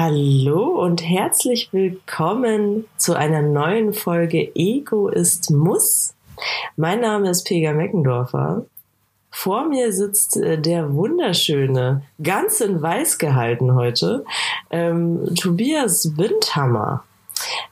[0.00, 6.14] Hallo und herzlich willkommen zu einer neuen Folge Ego ist Muss.
[6.76, 8.64] Mein Name ist Pega Meckendorfer.
[9.32, 14.24] Vor mir sitzt äh, der wunderschöne, ganz in weiß gehalten heute,
[14.70, 17.02] ähm, Tobias Windhammer.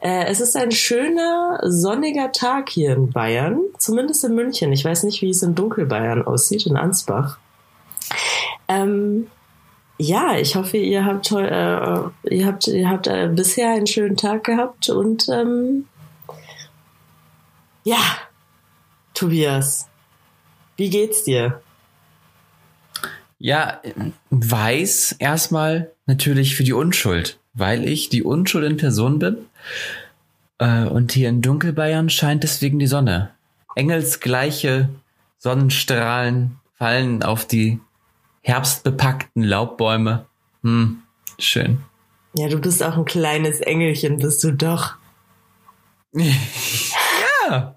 [0.00, 4.72] Äh, es ist ein schöner, sonniger Tag hier in Bayern, zumindest in München.
[4.72, 7.38] Ich weiß nicht, wie es in Dunkelbayern aussieht, in Ansbach.
[8.66, 9.28] Ähm,
[9.98, 14.44] ja, ich hoffe, ihr habt, äh, ihr habt, ihr habt äh, bisher einen schönen Tag
[14.44, 15.86] gehabt und ähm,
[17.84, 18.18] ja,
[19.14, 19.88] Tobias,
[20.76, 21.62] wie geht's dir?
[23.38, 23.80] Ja,
[24.30, 29.38] weiß erstmal natürlich für die Unschuld, weil ich die Unschuld in Person bin.
[30.58, 33.30] Äh, und hier in Dunkelbayern scheint deswegen die Sonne.
[33.74, 34.88] Engelsgleiche
[35.38, 37.78] Sonnenstrahlen fallen auf die
[38.46, 40.26] herbstbepackten Laubbäume.
[40.62, 41.02] Hm,
[41.36, 41.80] schön.
[42.34, 44.94] Ja, du bist auch ein kleines Engelchen, bist du doch.
[46.12, 47.76] ja.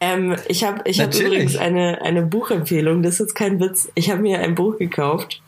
[0.00, 3.90] Ähm, ich habe ich hab übrigens eine, eine Buchempfehlung, das ist jetzt kein Witz.
[3.94, 5.40] Ich habe mir ein Buch gekauft.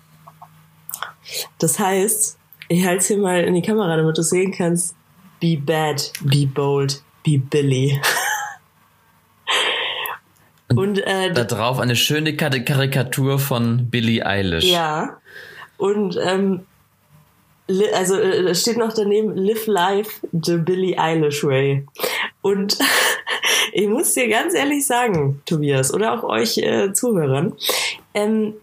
[1.58, 4.96] Das heißt, ich halte es hier mal in die Kamera, damit du sehen kannst.
[5.40, 8.00] Be bad, be bold, be Billy.
[10.76, 14.64] Und äh, da drauf eine schöne Karikatur von Billie Eilish.
[14.64, 15.18] Ja.
[15.76, 16.66] Und ähm,
[17.94, 21.86] also äh, steht noch daneben Live Life the Billie Eilish Way.
[22.42, 22.78] Und
[23.72, 27.54] ich muss dir ganz ehrlich sagen, Tobias, oder auch euch äh, Zuhörern,
[28.12, 28.54] ähm,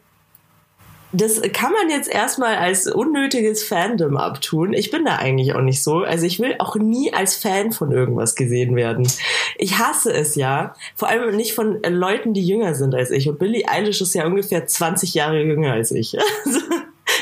[1.14, 4.74] das kann man jetzt erstmal als unnötiges Fandom abtun.
[4.74, 5.98] Ich bin da eigentlich auch nicht so.
[6.00, 9.08] Also ich will auch nie als Fan von irgendwas gesehen werden.
[9.58, 10.74] Ich hasse es ja.
[10.96, 13.28] Vor allem nicht von Leuten, die jünger sind als ich.
[13.28, 16.16] Und Billie Eilish ist ja ungefähr 20 Jahre jünger als ich.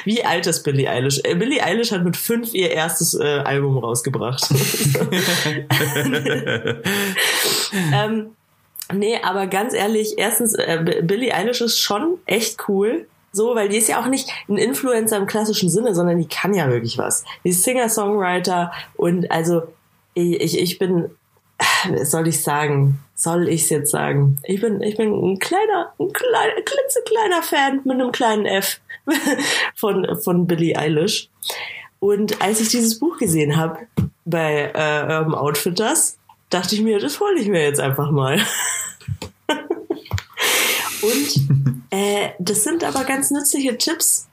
[0.06, 1.22] Wie alt ist Billie Eilish?
[1.24, 4.48] Äh, Billie Eilish hat mit fünf ihr erstes äh, Album rausgebracht.
[7.94, 8.28] ähm,
[8.94, 13.08] nee, aber ganz ehrlich, erstens, äh, Billie Eilish ist schon echt cool.
[13.32, 16.54] So, weil die ist ja auch nicht ein Influencer im klassischen Sinne, sondern die kann
[16.54, 17.24] ja wirklich was.
[17.44, 19.64] Die ist Singer-Songwriter und also
[20.14, 21.10] ich, ich bin,
[22.04, 24.40] soll ich sagen, soll ich es jetzt sagen?
[24.44, 28.80] Ich bin, ich bin ein kleiner, ein kleiner, klitzekleiner Fan mit einem kleinen F
[29.76, 31.30] von, von Billie Eilish.
[32.00, 33.88] Und als ich dieses Buch gesehen habe
[34.26, 36.18] bei äh, Urban Outfitters,
[36.50, 38.40] dachte ich mir, das hole ich mir jetzt einfach mal.
[41.02, 44.28] Und äh, das sind aber ganz nützliche Tipps,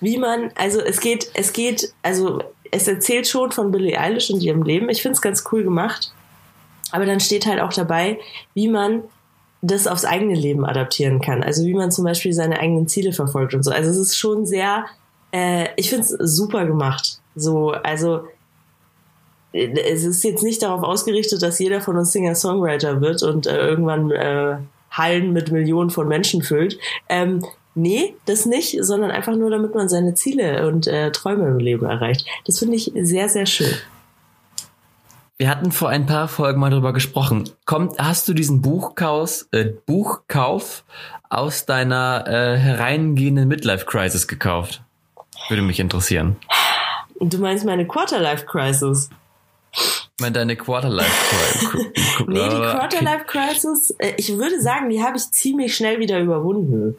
[0.00, 4.42] wie man, also es geht, es geht, also es erzählt schon von Billie Eilish und
[4.42, 4.88] ihrem Leben.
[4.88, 6.12] Ich finde es ganz cool gemacht.
[6.90, 8.18] Aber dann steht halt auch dabei,
[8.54, 9.02] wie man
[9.60, 11.42] das aufs eigene Leben adaptieren kann.
[11.42, 13.70] Also wie man zum Beispiel seine eigenen Ziele verfolgt und so.
[13.70, 14.86] Also es ist schon sehr,
[15.32, 17.20] äh, ich finde es super gemacht.
[17.34, 18.28] So, also
[19.52, 24.10] es ist jetzt nicht darauf ausgerichtet, dass jeder von uns Singer-Songwriter wird und äh, irgendwann
[24.10, 24.58] äh,
[24.90, 26.78] Hallen mit Millionen von Menschen füllt.
[27.08, 27.44] Ähm,
[27.74, 31.86] nee, das nicht, sondern einfach nur, damit man seine Ziele und äh, Träume im Leben
[31.86, 32.26] erreicht.
[32.46, 33.74] Das finde ich sehr, sehr schön.
[35.40, 37.48] Wir hatten vor ein paar Folgen mal darüber gesprochen.
[37.64, 40.84] Kommt, hast du diesen Buchkauf, äh, Buchkauf
[41.30, 44.82] aus deiner äh, hereingehenden Midlife-Crisis gekauft?
[45.48, 46.36] Würde mich interessieren.
[47.20, 49.10] Du meinst meine Quarterlife-Crisis?
[50.20, 51.92] Meine deine Quarterlife-Crisis.
[52.26, 56.96] nee, die Quarterlife-Crisis, äh, ich würde sagen, die habe ich ziemlich schnell wieder überwunden.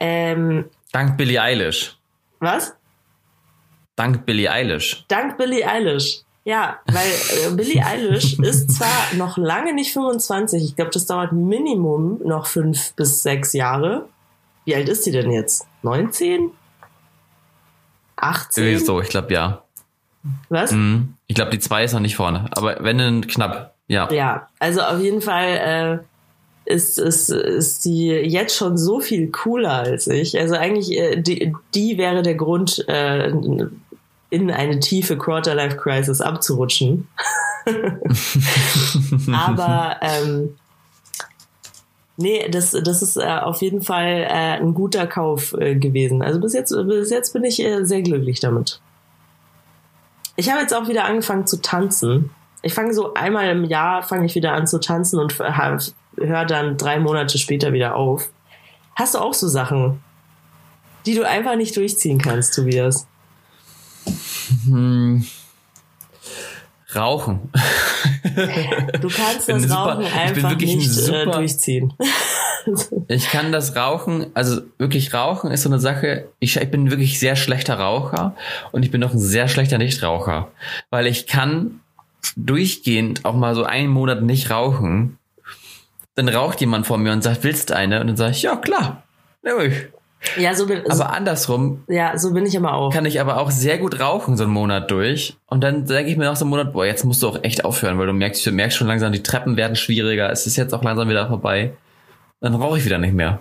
[0.00, 1.96] Ähm, Dank Billie Eilish.
[2.40, 2.74] Was?
[3.94, 5.04] Dank Billie Eilish.
[5.08, 6.22] Dank Billie Eilish.
[6.44, 11.32] Ja, weil äh, Billie Eilish ist zwar noch lange nicht 25, ich glaube, das dauert
[11.32, 14.08] Minimum noch fünf bis sechs Jahre.
[14.64, 15.66] Wie alt ist sie denn jetzt?
[15.82, 16.50] 19?
[18.16, 18.78] 18?
[18.84, 19.62] So, ich glaube ja.
[20.48, 20.72] Was?
[20.72, 21.17] Mhm.
[21.28, 24.10] Ich glaube, die zwei ist noch nicht vorne, aber wenn dann knapp, ja.
[24.10, 26.02] Ja, also auf jeden Fall
[26.66, 30.38] äh, ist, ist, ist die jetzt schon so viel cooler als ich.
[30.38, 33.30] Also eigentlich, äh, die, die wäre der Grund, äh,
[34.30, 37.08] in eine tiefe Quarter-Life-Crisis abzurutschen.
[39.32, 40.56] Aber ähm,
[42.16, 46.22] nee, das, das ist äh, auf jeden Fall äh, ein guter Kauf äh, gewesen.
[46.22, 48.80] Also bis jetzt, bis jetzt bin ich äh, sehr glücklich damit.
[50.38, 52.30] Ich habe jetzt auch wieder angefangen zu tanzen.
[52.62, 56.76] Ich fange so einmal im Jahr fange ich wieder an zu tanzen und höre dann
[56.76, 58.28] drei Monate später wieder auf.
[58.94, 60.00] Hast du auch so Sachen,
[61.06, 63.08] die du einfach nicht durchziehen kannst, Tobias?
[64.66, 65.26] Hm.
[66.94, 67.50] Rauchen.
[69.00, 71.94] Du kannst das Rauchen einfach nicht äh, durchziehen.
[73.08, 76.28] Ich kann das Rauchen, also wirklich Rauchen ist so eine Sache.
[76.40, 78.34] Ich, ich bin wirklich sehr schlechter Raucher
[78.72, 80.48] und ich bin auch ein sehr schlechter Nichtraucher,
[80.90, 81.80] weil ich kann
[82.36, 85.18] durchgehend auch mal so einen Monat nicht rauchen.
[86.14, 88.00] Dann raucht jemand vor mir und sagt, willst du eine?
[88.00, 89.04] Und dann sage ich, ja klar,
[89.42, 89.86] nehme ich.
[90.36, 92.92] Ja, so bin, Aber andersrum ja, so bin ich aber auch.
[92.92, 95.36] kann ich aber auch sehr gut rauchen so einen Monat durch.
[95.46, 97.64] Und dann denke ich mir nach so einem Monat, boah, jetzt musst du auch echt
[97.64, 100.30] aufhören, weil du merkst, du merkst schon langsam, die Treppen werden schwieriger.
[100.30, 101.72] Es ist jetzt auch langsam wieder vorbei.
[102.40, 103.40] Dann rauche ich wieder nicht mehr.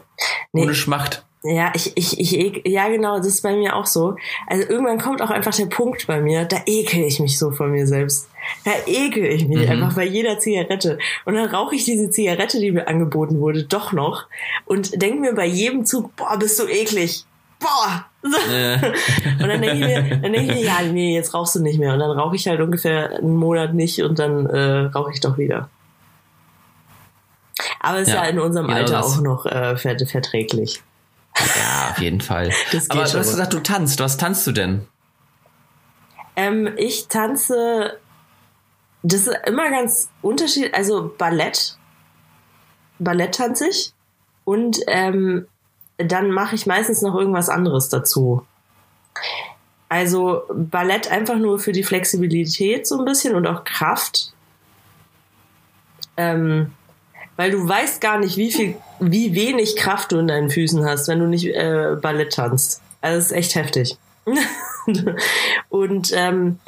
[0.54, 0.64] Nee.
[0.64, 1.24] Ohne Schmacht.
[1.44, 4.16] Ja, ich, ich, ich, ja genau, das ist bei mir auch so.
[4.48, 7.72] Also irgendwann kommt auch einfach der Punkt bei mir, da ekel ich mich so von
[7.72, 8.28] mir selbst.
[8.66, 10.98] Da ekel ich mich einfach bei jeder Zigarette.
[11.26, 14.26] Und dann rauche ich diese Zigarette, die mir angeboten wurde, doch noch
[14.66, 17.24] und denke mir bei jedem Zug, boah, bist du eklig.
[17.60, 18.06] Boah.
[18.24, 21.80] Und dann denke ich mir, dann denke ich mir, ja, nee, jetzt rauchst du nicht
[21.80, 21.94] mehr.
[21.94, 25.38] Und dann rauche ich halt ungefähr einen Monat nicht und dann äh, rauche ich doch
[25.38, 25.70] wieder.
[27.80, 29.06] Aber ist ja, Ja, in unserem genau Alter das.
[29.18, 30.82] auch noch äh, vert- verträglich.
[31.38, 32.52] ja, auf jeden Fall.
[32.90, 34.00] Aber du hast gesagt, du tanzt.
[34.00, 34.88] Was tanzt du denn?
[36.36, 37.98] Ähm, ich tanze,
[39.04, 41.78] das ist immer ganz unterschiedlich, also Ballett.
[43.00, 43.94] Ballett tanze ich.
[44.46, 45.48] Und ähm,
[45.98, 48.46] dann mache ich meistens noch irgendwas anderes dazu.
[49.90, 54.32] Also Ballett einfach nur für die Flexibilität so ein bisschen und auch Kraft.
[56.18, 56.74] Ähm,
[57.38, 61.08] weil du weißt gar nicht, wie viel, wie wenig Kraft du in deinen Füßen hast,
[61.08, 62.82] wenn du nicht äh, Ballett tanzt.
[63.00, 63.98] Also es ist echt heftig.
[65.70, 66.60] und ähm,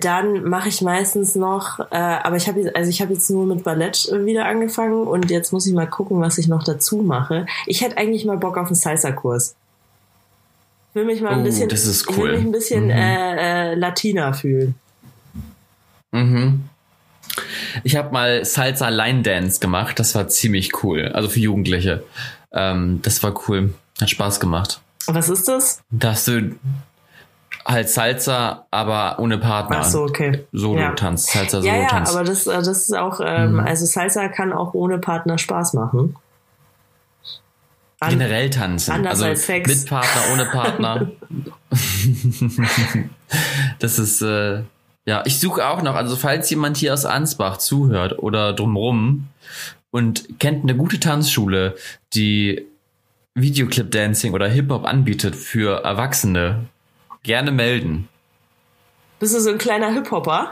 [0.00, 3.64] dann mache ich meistens noch, äh, aber ich habe also ich habe jetzt nur mit
[3.64, 7.46] Ballett wieder angefangen und jetzt muss ich mal gucken, was ich noch dazu mache.
[7.66, 9.54] Ich hätte eigentlich mal Bock auf einen Salsa-Kurs.
[10.90, 12.32] Ich will mich mal ein Oh, bisschen, das ist ich will cool.
[12.36, 12.90] mich ein bisschen Mhm.
[12.90, 14.74] äh, äh, Latina fühlen.
[16.12, 16.62] Mhm.
[17.84, 19.98] Ich habe mal Salsa Line Dance gemacht.
[19.98, 21.08] Das war ziemlich cool.
[21.14, 22.02] Also für Jugendliche.
[22.52, 23.74] Ähm, das war cool.
[24.00, 24.80] Hat Spaß gemacht.
[25.06, 25.80] Was ist das?
[25.90, 26.56] Dass du
[27.66, 29.78] halt Salsa, aber ohne Partner.
[29.80, 30.44] Ach so, okay.
[30.52, 30.92] Solo Ja.
[30.92, 31.30] tanzt.
[31.32, 33.60] Salsa Solo Ja, ja, aber das, äh, das ist auch, ähm, Mhm.
[33.60, 36.16] also Salsa kann auch ohne Partner Spaß machen.
[38.00, 38.92] An- Generell tanzen.
[38.92, 39.68] anders also als Sex.
[39.68, 41.10] mit Partner, ohne Partner.
[43.80, 44.62] das ist, äh,
[45.08, 49.28] ja, ich suche auch noch, also falls jemand hier aus Ansbach zuhört oder drumrum
[49.90, 51.76] und kennt eine gute Tanzschule,
[52.12, 52.66] die
[53.34, 56.66] Videoclip Dancing oder Hip-Hop anbietet für Erwachsene,
[57.22, 58.10] gerne melden.
[59.18, 60.50] Bist du so ein kleiner Hip-Hopper?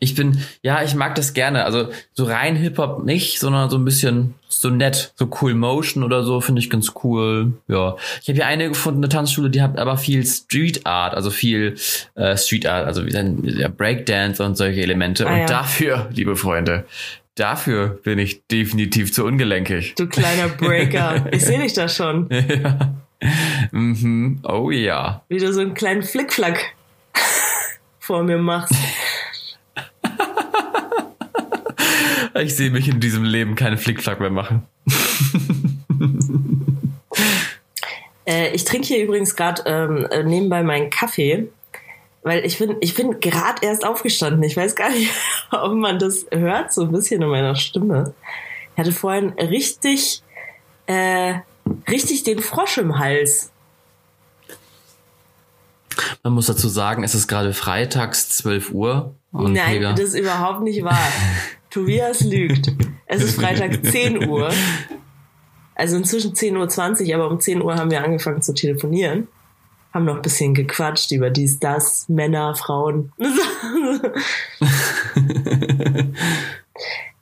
[0.00, 1.64] Ich bin, ja, ich mag das gerne.
[1.64, 5.12] Also so rein Hip-Hop nicht, sondern so ein bisschen so nett.
[5.16, 7.52] So Cool Motion oder so finde ich ganz cool.
[7.66, 7.96] Ja.
[8.22, 11.76] Ich habe hier eine gefunden, eine Tanzschule, die hat aber viel Street Art, also viel
[12.14, 15.26] äh, Street Art, also wie dann ja, Breakdance und solche Elemente.
[15.26, 15.46] Ah, und ja.
[15.46, 16.84] dafür, liebe Freunde,
[17.34, 19.94] dafür bin ich definitiv zu ungelenkig.
[19.96, 21.26] Du kleiner Breaker.
[21.32, 22.28] ich sehe dich da schon.
[22.30, 22.94] ja.
[23.72, 24.40] Mhm.
[24.44, 25.22] Oh ja.
[25.28, 26.74] Wie du so einen kleinen Flickflack
[27.98, 28.74] vor mir machst.
[32.40, 34.66] Ich sehe mich in diesem Leben keine Flickflack mehr machen.
[38.28, 41.48] Äh, ich trinke hier übrigens gerade ähm, äh, nebenbei meinen Kaffee,
[42.22, 44.42] weil ich bin, ich bin gerade erst aufgestanden.
[44.42, 45.10] Ich weiß gar nicht,
[45.50, 48.12] ob man das hört, so ein bisschen in meiner Stimme.
[48.74, 50.22] Ich hatte vorhin richtig,
[50.86, 51.36] äh,
[51.88, 53.50] richtig den Frosch im Hals.
[56.22, 59.14] Man muss dazu sagen, es ist gerade freitags 12 Uhr.
[59.32, 61.08] Und Nein, Helga- das ist überhaupt nicht wahr.
[61.70, 62.72] Tobias lügt.
[63.06, 64.50] Es ist Freitag 10 Uhr.
[65.74, 69.28] Also inzwischen 10.20 Uhr, aber um 10 Uhr haben wir angefangen zu telefonieren.
[69.92, 73.12] Haben noch ein bisschen gequatscht über dies, das, Männer, Frauen.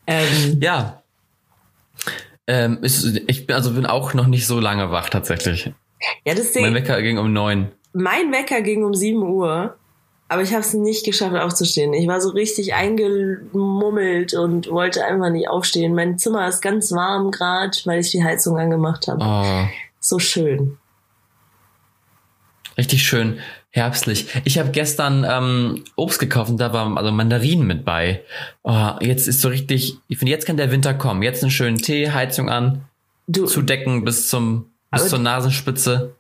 [0.07, 1.03] ähm, Ja.
[2.49, 5.73] Ähm, ist, ich bin also bin auch noch nicht so lange wach tatsächlich.
[6.25, 7.73] ja, das Mein Wecker ging um neun.
[7.93, 9.77] mein Wecker ging um 7 Uhr,
[10.28, 11.92] aber ich habe es nicht geschafft aufzustehen.
[11.95, 15.95] Ich war so richtig eingemummelt und wollte einfach nicht aufstehen.
[15.95, 19.21] Mein Zimmer ist ganz warm gerade, weil ich die Heizung angemacht habe.
[19.23, 19.68] Oh,
[20.00, 20.78] So schön.
[22.76, 23.38] richtig schön
[23.71, 24.28] herbstlich.
[24.45, 28.23] Ich habe gestern ähm, Obst gekauft und da waren also Mandarinen mit bei.
[28.62, 31.23] Oh, jetzt ist so richtig, ich finde, jetzt kann der Winter kommen.
[31.23, 32.85] Jetzt einen schönen Tee, Heizung an,
[33.28, 36.14] Du, zudecken bis zum bis zur Nasenspitze.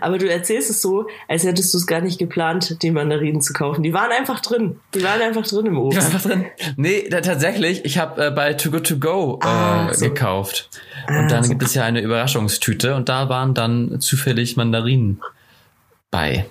[0.00, 3.52] Aber du erzählst es so, als hättest du es gar nicht geplant, die Mandarinen zu
[3.52, 3.82] kaufen.
[3.82, 4.80] Die waren einfach drin.
[4.94, 6.04] Die waren einfach drin im Ich war Obst.
[6.14, 6.44] einfach drin.
[6.76, 10.04] Nee, da, tatsächlich, ich habe äh, bei Too Good To Go äh, Ah, so.
[10.06, 10.70] gekauft.
[11.06, 11.50] Ah, Und dann so.
[11.50, 15.20] gibt es ja eine Überraschungstüte und da waren dann zufällig Mandarinen
[16.10, 16.46] bei.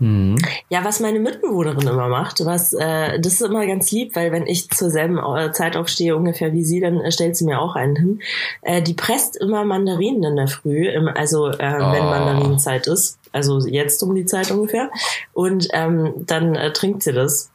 [0.00, 0.36] Mhm.
[0.68, 4.46] Ja, was meine Mitbewohnerin immer macht, was äh, das ist immer ganz lieb, weil wenn
[4.46, 7.74] ich zur selben äh, Zeit aufstehe ungefähr wie sie, dann äh, stellt sie mir auch
[7.74, 8.20] einen hin.
[8.62, 12.10] Äh, die presst immer Mandarinen in der Früh, im, also äh, wenn Oh.
[12.10, 14.90] Mandarinenzeit ist, also jetzt um die Zeit ungefähr,
[15.32, 17.50] und ähm, dann äh, trinkt sie das,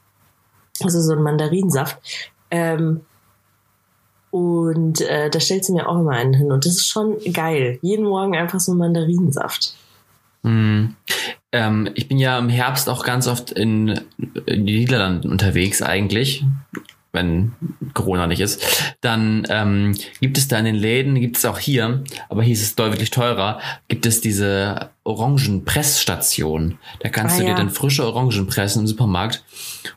[0.82, 1.98] also so ein Mandarinsaft.
[2.50, 3.00] Ähm,
[4.30, 7.78] und äh, da stellt sie mir auch immer einen hin und das ist schon geil.
[7.82, 9.76] Jeden Morgen einfach so ein Mandarinensaft.
[10.44, 10.94] Mhm.
[11.52, 14.00] Ähm, ich bin ja im Herbst auch ganz oft in,
[14.46, 16.44] in die Niederlanden unterwegs eigentlich,
[17.14, 17.52] wenn
[17.94, 18.94] Corona nicht ist.
[19.00, 22.62] Dann ähm, gibt es da in den Läden, gibt es auch hier, aber hier ist
[22.62, 26.78] es deutlich teurer, gibt es diese Orangenpressstation.
[27.00, 27.56] Da kannst Ah, du dir ja.
[27.56, 29.44] dann frische Orangen pressen im Supermarkt.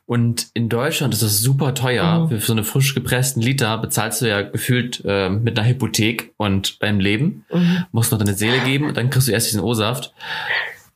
[0.06, 2.26] Und in Deutschland ist das super teuer.
[2.26, 2.40] Mhm.
[2.40, 6.80] Für so eine frisch gepressten Liter bezahlst du ja gefühlt äh, mit einer Hypothek und
[6.80, 7.86] beim Leben Mhm.
[7.92, 10.14] musst noch deine Seele geben und dann kriegst du erst diesen O-Saft.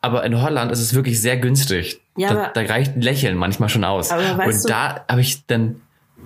[0.02, 2.02] Aber in Holland ist es wirklich sehr günstig.
[2.18, 4.12] Ja, da, da reicht ein Lächeln manchmal schon aus.
[4.12, 4.20] Und
[4.64, 5.82] du- da habe ich dann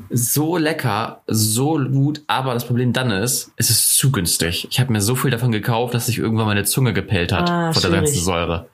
[0.10, 4.68] so lecker, so gut, aber das Problem dann ist, es ist zu günstig.
[4.70, 7.74] Ich habe mir so viel davon gekauft, dass sich irgendwann meine Zunge gepellt hat Ah,
[7.74, 8.06] von der schwierig.
[8.06, 8.68] ganzen Säure.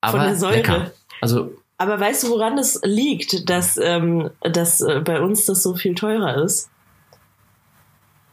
[0.00, 0.54] Aber der Säure?
[0.56, 0.90] lecker.
[1.20, 5.74] Also Aber weißt du, woran es liegt, dass, ähm, dass äh, bei uns das so
[5.74, 6.70] viel teurer ist?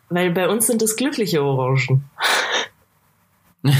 [0.09, 2.03] Weil bei uns sind es glückliche Orangen.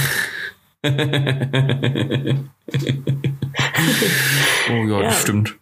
[4.70, 5.02] oh ja, Ja.
[5.04, 5.56] das stimmt.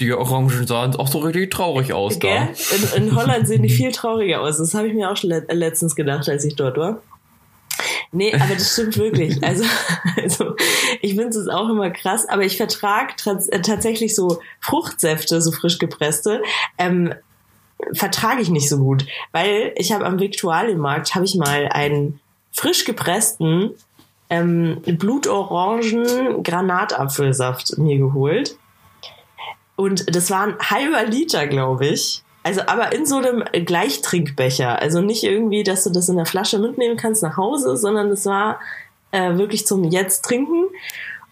[0.00, 2.48] Die Orangen sahen auch so richtig traurig aus Gell?
[2.52, 2.96] da.
[2.96, 4.58] In, in Holland sehen die viel trauriger aus.
[4.58, 7.00] Das habe ich mir auch schon le letztens gedacht, als ich dort war.
[8.10, 9.38] Nee, aber das stimmt wirklich.
[9.42, 9.64] Also,
[10.16, 10.56] also
[11.00, 15.78] ich finde es auch immer krass, aber ich vertrage äh, tatsächlich so Fruchtsäfte, so frisch
[15.78, 16.42] gepresste,
[16.78, 17.12] ähm,
[17.92, 22.20] vertrage ich nicht so gut, weil ich habe am Viktualienmarkt habe ich mal einen
[22.52, 23.70] frisch gepressten
[24.30, 28.56] ähm, Blutorangen Granatapfelsaft mir geholt.
[29.76, 32.22] Und das war ein halber Liter, glaube ich.
[32.42, 34.78] Also aber in so einem Gleichtrinkbecher.
[34.80, 38.26] Also nicht irgendwie, dass du das in der Flasche mitnehmen kannst nach Hause, sondern es
[38.26, 38.60] war
[39.10, 40.66] äh, wirklich zum Jetzt trinken.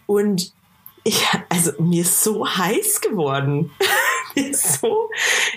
[0.07, 0.51] Und
[1.03, 3.71] ich, also mir ist so heiß geworden.
[4.35, 5.09] mir ist so,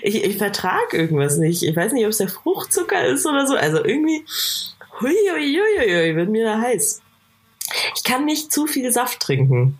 [0.03, 1.63] ich, ich vertrage irgendwas nicht.
[1.63, 3.55] Ich weiß nicht, ob es der Fruchtzucker ist oder so.
[3.55, 4.25] Also irgendwie,
[5.01, 7.01] hui, hui, hui, hui, wird mir da heiß.
[7.95, 9.79] Ich kann nicht zu viel Saft trinken.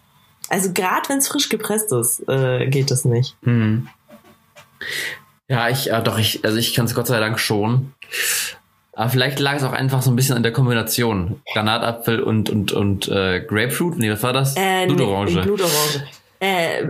[0.50, 3.36] Also gerade wenn es frisch gepresst ist, äh, geht das nicht.
[3.44, 3.88] Hm.
[5.48, 7.94] Ja, ich, äh, doch, ich, also ich kann es Gott sei Dank schon.
[8.94, 11.42] Aber vielleicht lag es auch einfach so ein bisschen an der Kombination.
[11.54, 13.98] Granatapfel und, und, und äh, Grapefruit.
[13.98, 14.56] Nee, was war das?
[14.58, 15.32] Äh, Blutorange.
[15.36, 16.08] Nee, Blutorange.
[16.40, 16.88] Äh,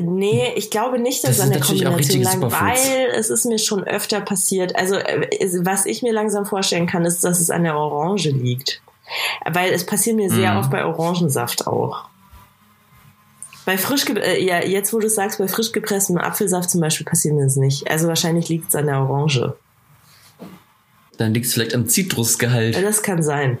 [0.00, 3.58] nee, ich glaube nicht, dass Das es an der Kombination lag, weil es ist mir
[3.58, 4.74] schon öfter passiert.
[4.76, 5.28] Also äh,
[5.64, 8.80] was ich mir langsam vorstellen kann, ist, dass es an der Orange liegt.
[9.44, 10.58] Weil es passiert mir sehr Mhm.
[10.58, 12.04] oft bei Orangensaft auch.
[13.68, 17.34] Bei frisch, äh, ja, jetzt wo du sagst, bei frisch gepresstem Apfelsaft zum Beispiel passiert
[17.34, 17.90] mir das nicht.
[17.90, 19.52] Also wahrscheinlich liegt es an der Orange.
[21.18, 22.76] Dann liegt es vielleicht am Zitrusgehalt.
[22.76, 23.58] Ja, das kann sein.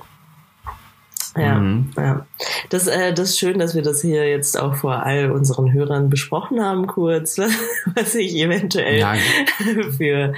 [1.36, 1.90] Ja, Mhm.
[1.98, 2.26] ja.
[2.70, 6.08] Das, äh, das ist schön, dass wir das hier jetzt auch vor all unseren Hörern
[6.08, 7.36] besprochen haben, kurz,
[7.94, 9.14] was ich eventuell Ja.
[9.98, 10.32] für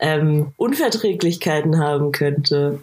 [0.00, 2.80] ähm, Unverträglichkeiten haben könnte.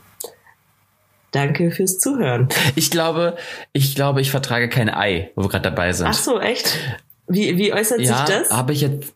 [1.35, 2.47] Danke fürs Zuhören.
[2.75, 3.35] Ich glaube,
[3.73, 6.07] ich glaube, ich vertrage kein Ei, wo wir gerade dabei sind.
[6.07, 6.79] Ach so, echt?
[7.27, 8.51] Wie, wie äußert ja, sich das?
[8.51, 9.13] habe ich jetzt.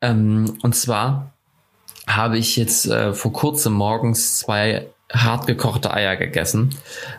[0.00, 1.32] Ähm, und zwar
[2.06, 6.76] habe ich jetzt äh, vor kurzem morgens zwei hart gekochte Eier gegessen,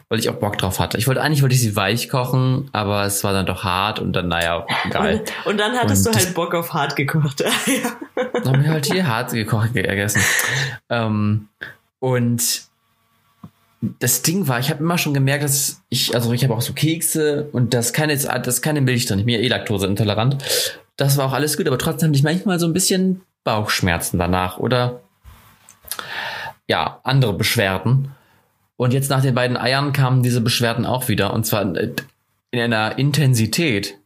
[0.07, 0.97] weil ich auch Bock drauf hatte.
[0.97, 4.13] Ich wollte eigentlich wollte ich sie weich kochen, aber es war dann doch hart und
[4.13, 5.15] dann naja egal.
[5.15, 7.91] Und, und dann hattest Und du halt Bock auf hart gekochte Eier.
[8.15, 10.21] Dann haben wir halt hier hart gekocht gegessen.
[10.89, 11.47] Ähm,
[11.99, 12.67] und
[13.99, 16.73] das Ding war, ich habe immer schon gemerkt, dass ich, also ich habe auch so
[16.73, 19.19] Kekse und das keine, das keine Milch drin.
[19.19, 20.37] Ich bin ja eh laktoseintolerant.
[20.95, 24.57] Das war auch alles gut, aber trotzdem hatte ich manchmal so ein bisschen Bauchschmerzen danach
[24.57, 25.01] oder
[26.67, 28.15] ja, andere Beschwerden.
[28.77, 32.97] Und jetzt nach den beiden Eiern kamen diese Beschwerden auch wieder und zwar in einer
[32.97, 33.97] Intensität.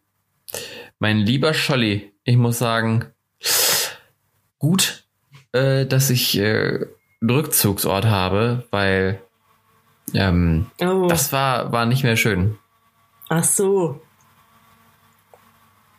[0.97, 3.05] Mein lieber Scholli, ich muss sagen,
[4.57, 5.03] gut,
[5.51, 6.87] äh, dass ich äh,
[7.21, 9.21] einen Rückzugsort habe, weil
[10.13, 12.57] ähm, Oh, das war, war nicht mehr schön.
[13.29, 14.01] ach so.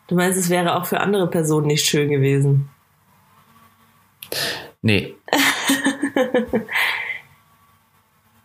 [0.07, 2.69] Du meinst, es wäre auch für andere Personen nicht schön gewesen.
[4.81, 5.15] Nee,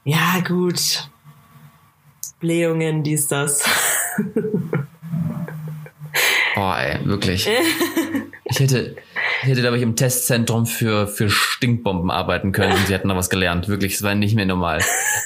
[0.04, 1.08] Ja, gut.
[2.40, 3.64] Blähungen, dies, das.
[6.54, 7.48] boah, ey, wirklich.
[8.44, 8.96] Ich hätte,
[9.44, 13.30] hätte, glaube ich, im Testzentrum für, für Stinkbomben arbeiten können und sie hätten da was
[13.30, 13.68] gelernt.
[13.68, 14.80] Wirklich, es war nicht mehr normal.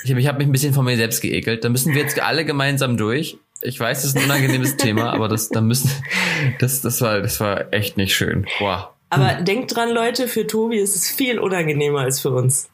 [0.04, 1.64] Ich habe ich hab mich ein bisschen von mir selbst geekelt.
[1.64, 3.38] Da müssen wir jetzt alle gemeinsam durch.
[3.60, 5.90] Ich weiß, das ist ein unangenehmes Thema, aber das, da müssen,
[6.60, 8.46] das, das war, das war echt nicht schön.
[8.58, 8.94] Boah.
[9.10, 12.68] Aber denkt dran, Leute, für Tobi ist es viel unangenehmer als für uns.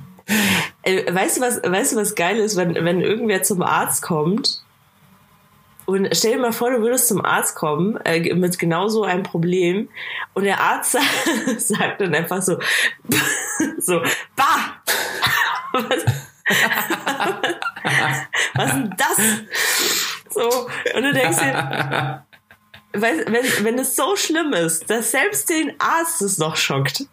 [0.83, 4.62] Äh, weißt du, was, weißt du, was geil ist, wenn, wenn irgendwer zum Arzt kommt
[5.85, 9.23] und stell dir mal vor, du würdest zum Arzt kommen äh, mit genau so einem
[9.23, 9.89] Problem
[10.33, 10.97] und der Arzt
[11.57, 12.57] sagt dann einfach so,
[13.77, 14.01] so,
[14.35, 14.81] bah!
[15.73, 16.03] Was,
[18.53, 19.17] was ist das?
[20.29, 22.25] So, und du denkst dir,
[22.93, 27.05] wenn, wenn es so schlimm ist, dass selbst den Arzt es noch schockt,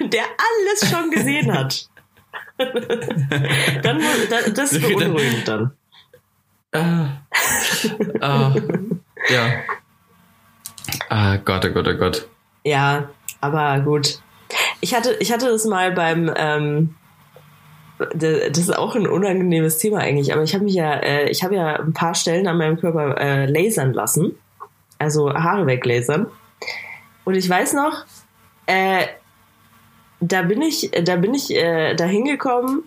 [0.00, 1.90] der alles schon gesehen hat,
[3.82, 4.02] dann,
[4.54, 5.76] das ist beunruhigend dann.
[6.72, 7.08] Ah,
[8.20, 8.54] ah,
[9.28, 9.52] ja.
[11.08, 12.28] Ah, Gott, oh Gott, oh Gott.
[12.64, 13.08] Ja,
[13.40, 14.20] aber gut.
[14.80, 16.94] Ich hatte, ich hatte das mal beim, ähm,
[18.14, 21.56] das ist auch ein unangenehmes Thema eigentlich, aber ich habe mich ja, äh, ich habe
[21.56, 24.36] ja ein paar Stellen an meinem Körper äh, lasern lassen,
[24.98, 26.26] also Haare weglasern.
[27.24, 28.04] Und ich weiß noch,
[28.66, 29.06] äh,
[30.20, 32.84] da bin ich, da bin ich äh, da hingekommen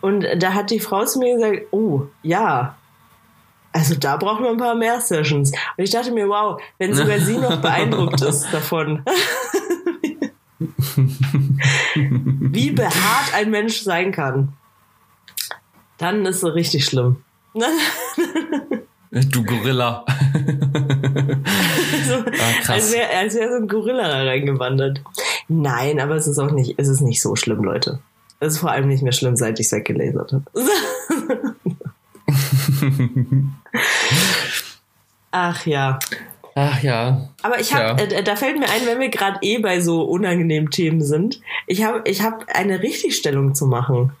[0.00, 2.76] und da hat die Frau zu mir gesagt, oh ja,
[3.74, 5.50] also da braucht man ein paar mehr Sessions.
[5.50, 9.02] Und ich dachte mir, wow, wenn sogar sie noch beeindruckt ist davon.
[11.96, 14.52] Wie behaart ein Mensch sein kann.
[15.98, 17.16] Dann ist es richtig schlimm.
[19.30, 20.04] Du Gorilla.
[22.08, 22.72] so, ah.
[22.72, 25.04] Als wäre als wär so ein Gorilla da reingewandert.
[25.46, 28.00] Nein, aber es ist auch nicht, es ist nicht so schlimm, Leute.
[28.40, 30.44] Es ist vor allem nicht mehr schlimm, seit ich es weggelasert habe.
[35.30, 35.98] Ach ja.
[36.54, 37.28] Ach ja.
[37.42, 38.08] Aber ich habe, ja.
[38.08, 41.82] äh, da fällt mir ein, wenn wir gerade eh bei so unangenehmen Themen sind, ich
[41.82, 44.12] habe ich hab eine Richtigstellung zu machen.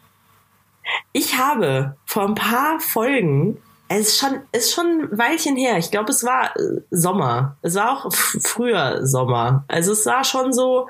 [1.12, 3.58] Ich habe vor ein paar Folgen,
[3.88, 7.56] es ist schon, ist schon ein Weilchen her, ich glaube, es war äh, Sommer.
[7.62, 9.64] Es war auch früher Sommer.
[9.68, 10.88] Also es war schon so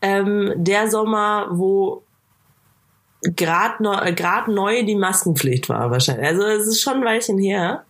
[0.00, 2.02] ähm, der Sommer, wo
[3.22, 6.26] gerade neu, grad neu die Maskenpflicht war wahrscheinlich.
[6.26, 7.84] Also es ist schon ein Weilchen her,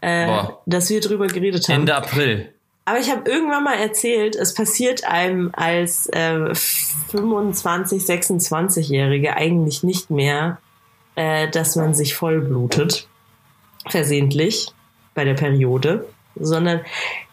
[0.00, 1.80] äh, dass wir drüber geredet haben.
[1.80, 2.52] Ende April.
[2.84, 10.10] Aber ich habe irgendwann mal erzählt, es passiert einem als äh, 25, 26-Jährige eigentlich nicht
[10.10, 10.58] mehr,
[11.14, 13.06] äh, dass man sich vollblutet,
[13.88, 14.72] versehentlich
[15.14, 16.80] bei der Periode, sondern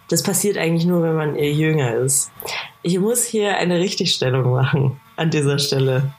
[0.10, 2.32] das passiert eigentlich nur, wenn man jünger ist.
[2.82, 6.14] Ich muss hier eine Richtigstellung machen an dieser Stelle.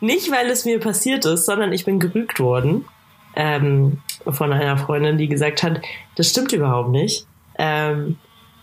[0.00, 2.84] Nicht, weil es mir passiert ist, sondern ich bin gerügt worden
[3.34, 5.80] ähm, von einer Freundin, die gesagt hat,
[6.16, 7.26] das stimmt überhaupt nicht.
[7.58, 8.16] Ähm,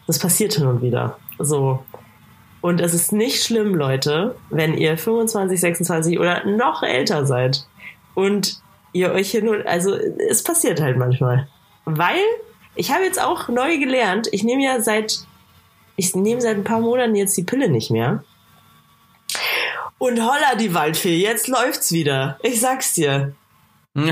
[0.08, 1.18] das passiert hin und wieder.
[1.40, 1.84] So.
[2.62, 7.66] Und es ist nicht schlimm, Leute, wenn ihr 25, 26 oder noch älter seid
[8.14, 8.62] und
[8.94, 11.48] ihr euch hin und also es passiert halt manchmal.
[11.86, 12.22] Weil
[12.76, 15.26] ich habe jetzt auch neu gelernt, ich nehme ja seit
[15.96, 18.24] ich nehme seit ein paar Monaten jetzt die Pille nicht mehr.
[20.04, 22.38] Und holla die Waldfee, jetzt läuft's wieder.
[22.44, 23.36] Ich sag's dir.
[23.94, 24.12] wie,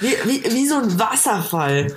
[0.00, 1.96] wie, wie so ein Wasserfall.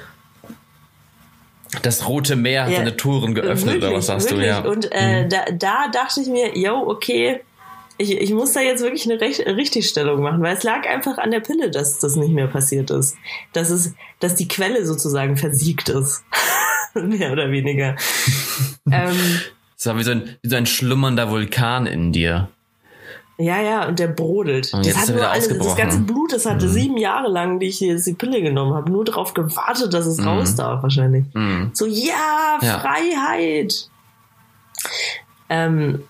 [1.81, 4.47] Das Rote Meer hat ja, seine Touren geöffnet, wirklich, oder was sagst wirklich.
[4.47, 4.53] du?
[4.53, 4.59] Ja.
[4.59, 5.29] Und äh, mhm.
[5.29, 7.41] da, da dachte ich mir, yo, okay,
[7.97, 11.31] ich, ich muss da jetzt wirklich eine Recht, Richtigstellung machen, weil es lag einfach an
[11.31, 13.17] der Pille, dass das nicht mehr passiert ist.
[13.51, 16.23] Dass, es, dass die Quelle sozusagen versiegt ist.
[16.93, 17.97] mehr oder weniger.
[18.89, 19.41] ähm,
[19.83, 22.47] das war wie so, ein, wie so ein schlummernder Vulkan in dir.
[23.37, 24.73] Ja, ja, und der brodelt.
[24.73, 26.71] Und das hat nur alles, das ganze Blut, das hatte mhm.
[26.71, 30.19] sieben Jahre lang, die ich jetzt die Pille genommen habe, nur darauf gewartet, dass es
[30.19, 30.27] mhm.
[30.27, 31.25] raus darf, wahrscheinlich.
[31.33, 31.71] Mhm.
[31.73, 33.89] So, ja, Freiheit.
[35.49, 35.65] Ja.
[35.65, 36.03] Ähm,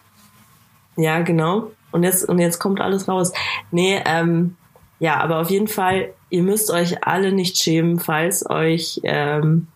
[0.95, 1.71] ja, genau.
[1.91, 3.31] Und jetzt, und jetzt kommt alles raus.
[3.71, 4.55] Nee, ähm,
[4.99, 9.67] ja, aber auf jeden Fall, ihr müsst euch alle nicht schämen, falls euch ähm,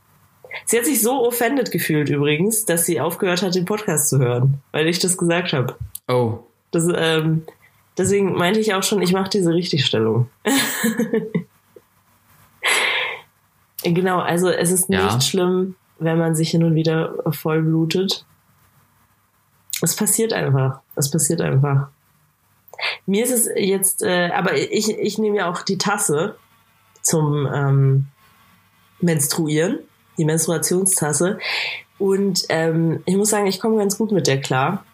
[0.66, 4.62] Sie hat sich so offended gefühlt übrigens, dass sie aufgehört hat, den Podcast zu hören,
[4.72, 5.76] weil ich das gesagt habe.
[6.08, 6.40] Oh.
[6.72, 7.44] Das, ähm,
[7.98, 10.30] deswegen meinte ich auch schon, ich mache diese Richtigstellung.
[13.84, 15.06] genau, also es ist ja.
[15.06, 18.26] nicht schlimm, wenn man sich hin und wieder voll blutet.
[19.82, 20.80] Es passiert einfach.
[20.96, 21.88] Es passiert einfach.
[23.06, 26.36] Mir ist es jetzt, äh, aber ich, ich nehme ja auch die Tasse
[27.02, 28.08] zum ähm,
[29.00, 29.80] Menstruieren
[30.18, 31.40] die Menstruationstasse.
[32.00, 34.86] Und ähm, ich muss sagen, ich komme ganz gut mit der klar.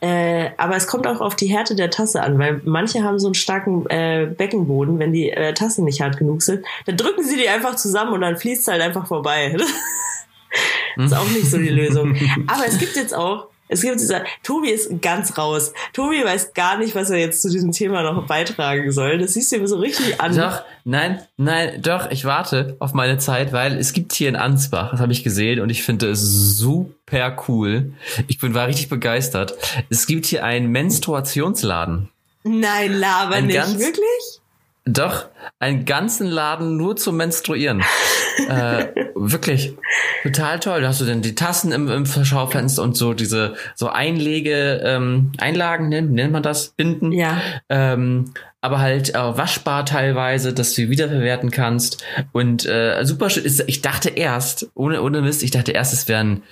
[0.00, 3.28] Äh, aber es kommt auch auf die Härte der Tasse an, weil manche haben so
[3.28, 7.36] einen starken äh, Beckenboden, wenn die äh, Tassen nicht hart genug sind, dann drücken sie
[7.36, 9.56] die einfach zusammen und dann fließt es halt einfach vorbei.
[10.96, 12.14] das ist auch nicht so die Lösung.
[12.46, 15.72] Aber es gibt jetzt auch Es gibt dieser, Tobi ist ganz raus.
[15.92, 19.18] Tobi weiß gar nicht, was er jetzt zu diesem Thema noch beitragen soll.
[19.18, 20.36] Das siehst du mir so richtig an.
[20.36, 24.92] Doch, nein, nein, doch, ich warte auf meine Zeit, weil es gibt hier in Ansbach,
[24.92, 26.20] das habe ich gesehen und ich finde es
[26.58, 27.92] super cool.
[28.28, 29.54] Ich bin war richtig begeistert.
[29.90, 32.08] Es gibt hier einen Menstruationsladen.
[32.44, 33.56] Nein, laber Ein nicht.
[33.56, 34.40] ganz- Wirklich?
[34.88, 35.26] Doch,
[35.58, 37.82] einen ganzen Laden nur zum Menstruieren.
[38.48, 39.74] äh, wirklich.
[40.22, 40.80] Total toll.
[40.82, 45.32] Da hast du denn die Tassen im, im Schaufenster und so diese so Einlege, ähm,
[45.38, 46.68] Einlagen nennt, nennt man das?
[46.76, 47.10] Binden.
[47.10, 47.40] Ja.
[47.68, 52.04] Ähm, aber halt äh, waschbar teilweise, dass du wiederverwerten kannst.
[52.32, 53.44] Und äh, super schön.
[53.44, 56.42] ist- Ich dachte erst, ohne, ohne Mist, ich dachte erst, es wäre ein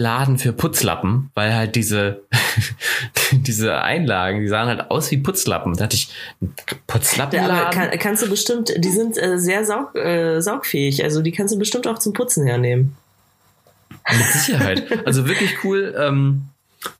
[0.00, 2.22] Laden für Putzlappen, weil halt diese,
[3.32, 5.74] diese Einlagen, die sahen halt aus wie Putzlappen.
[5.74, 6.08] Da dachte ich,
[6.86, 7.56] Putzlappenladen?
[7.56, 11.04] aber kann, kannst du bestimmt, die sind äh, sehr saug, äh, saugfähig.
[11.04, 12.96] Also die kannst du bestimmt auch zum Putzen hernehmen.
[14.10, 15.06] Mit Sicherheit.
[15.06, 15.94] Also wirklich cool.
[15.96, 16.46] Ähm,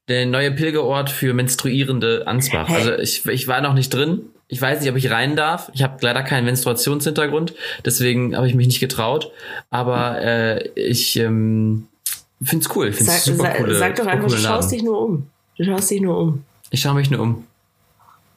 [0.08, 2.68] der neue Pilgerort für Menstruierende Ansbach.
[2.68, 2.74] Hä?
[2.74, 4.26] Also ich, ich war noch nicht drin.
[4.46, 5.70] Ich weiß nicht, ob ich rein darf.
[5.72, 9.30] Ich habe leider keinen Menstruationshintergrund, deswegen habe ich mich nicht getraut.
[9.70, 11.86] Aber äh, ich ähm,
[12.48, 12.88] finde es cool.
[12.88, 15.26] Ich finde Sag, es super coole, sag doch einfach, du schaust dich nur um.
[15.56, 16.44] Du schaust dich nur um.
[16.70, 17.44] Ich schaue mich nur um.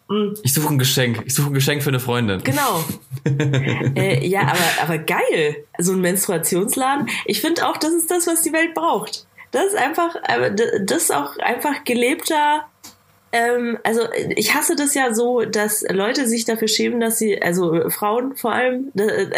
[0.09, 0.37] Mhm.
[0.43, 1.23] Ich suche ein Geschenk.
[1.25, 2.43] Ich suche ein Geschenk für eine Freundin.
[2.43, 2.83] Genau.
[3.95, 5.63] äh, ja, aber, aber geil.
[5.77, 7.07] So ein Menstruationsladen.
[7.25, 9.25] Ich finde auch, das ist das, was die Welt braucht.
[9.51, 10.15] Das ist einfach,
[10.81, 12.65] das ist auch einfach gelebter.
[13.31, 14.01] Ähm, also
[14.35, 18.51] ich hasse das ja so, dass Leute sich dafür schämen, dass sie, also Frauen vor
[18.51, 18.91] allem,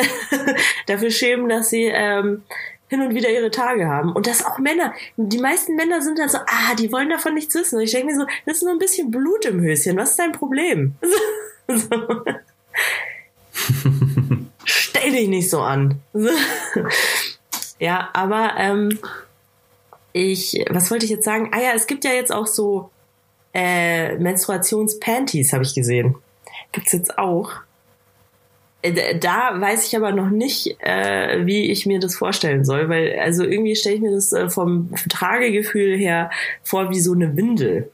[0.88, 2.43] dafür schämen, dass sie ähm,
[2.88, 4.13] hin und wieder ihre Tage haben.
[4.13, 4.93] Und das auch Männer.
[5.17, 7.78] Die meisten Männer sind dann so, ah, die wollen davon nichts wissen.
[7.78, 9.98] Und ich denke mir so, das ist nur ein bisschen Blut im Höschen.
[9.98, 10.95] Was ist dein Problem?
[11.67, 11.89] so.
[14.65, 16.02] Stell dich nicht so an.
[17.80, 19.00] ja, aber ähm,
[20.13, 21.52] ich, was wollte ich jetzt sagen?
[21.54, 22.91] Ah ja, es gibt ja jetzt auch so
[23.54, 26.15] äh, Menstruationspanties, habe ich gesehen.
[26.71, 27.52] Gibt's jetzt auch.
[29.19, 33.43] Da weiß ich aber noch nicht, äh, wie ich mir das vorstellen soll, weil also
[33.43, 36.30] irgendwie stelle ich mir das äh, vom Tragegefühl her
[36.63, 37.89] vor wie so eine Windel.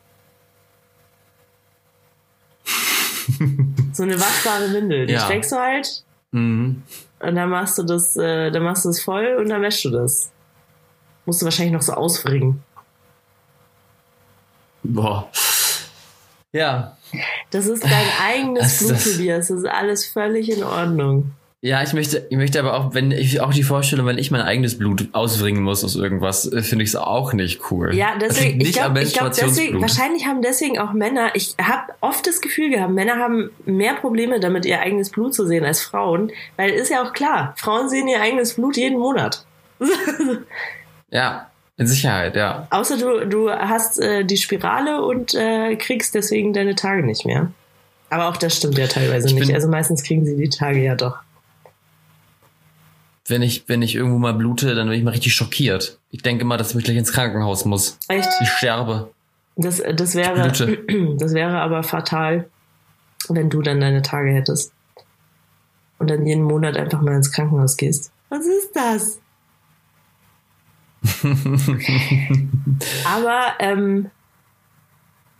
[3.93, 5.07] so eine waschbare Windel.
[5.07, 5.25] Die Ja.
[5.27, 6.83] trägst du halt Mhm.
[7.19, 9.89] und dann machst du das, äh, dann machst du es voll und dann wäschst du
[9.89, 10.31] das.
[11.25, 12.63] Musst du wahrscheinlich noch so ausfringen.
[14.83, 15.29] Boah.
[16.53, 16.97] Ja.
[17.51, 17.91] Das ist dein
[18.25, 19.47] eigenes Blut, Tobias.
[19.49, 21.31] Das ist alles völlig in Ordnung.
[21.63, 24.41] Ja, ich möchte, ich möchte aber auch, wenn ich auch die Vorstellung, wenn ich mein
[24.41, 27.93] eigenes Blut ausbringen muss aus irgendwas, äh, finde ich es auch nicht cool.
[27.93, 32.25] Ja, Das deswegen, ich glaube, glaub deswegen, wahrscheinlich haben deswegen auch Männer, ich habe oft
[32.25, 36.31] das Gefühl gehabt, Männer haben mehr Probleme damit, ihr eigenes Blut zu sehen als Frauen,
[36.57, 39.45] weil ist ja auch klar, Frauen sehen ihr eigenes Blut jeden Monat.
[41.13, 42.67] Ja, in Sicherheit, ja.
[42.69, 47.51] Außer du, du hast äh, die Spirale und äh, kriegst deswegen deine Tage nicht mehr.
[48.09, 49.53] Aber auch das stimmt ja teilweise Ich nicht.
[49.53, 51.17] Also meistens kriegen sie die Tage ja doch.
[53.25, 55.97] Wenn ich, wenn ich irgendwo mal blute, dann bin ich mal richtig schockiert.
[56.11, 57.97] Ich denke mal, dass ich gleich ins Krankenhaus muss.
[58.09, 58.29] Echt?
[58.41, 59.11] Ich sterbe.
[59.55, 60.51] Das, das wäre,
[61.17, 62.49] das wäre aber fatal,
[63.29, 64.73] wenn du dann deine Tage hättest.
[65.99, 68.11] Und dann jeden Monat einfach mal ins Krankenhaus gehst.
[68.29, 69.19] Was ist das?
[73.05, 74.11] aber ähm,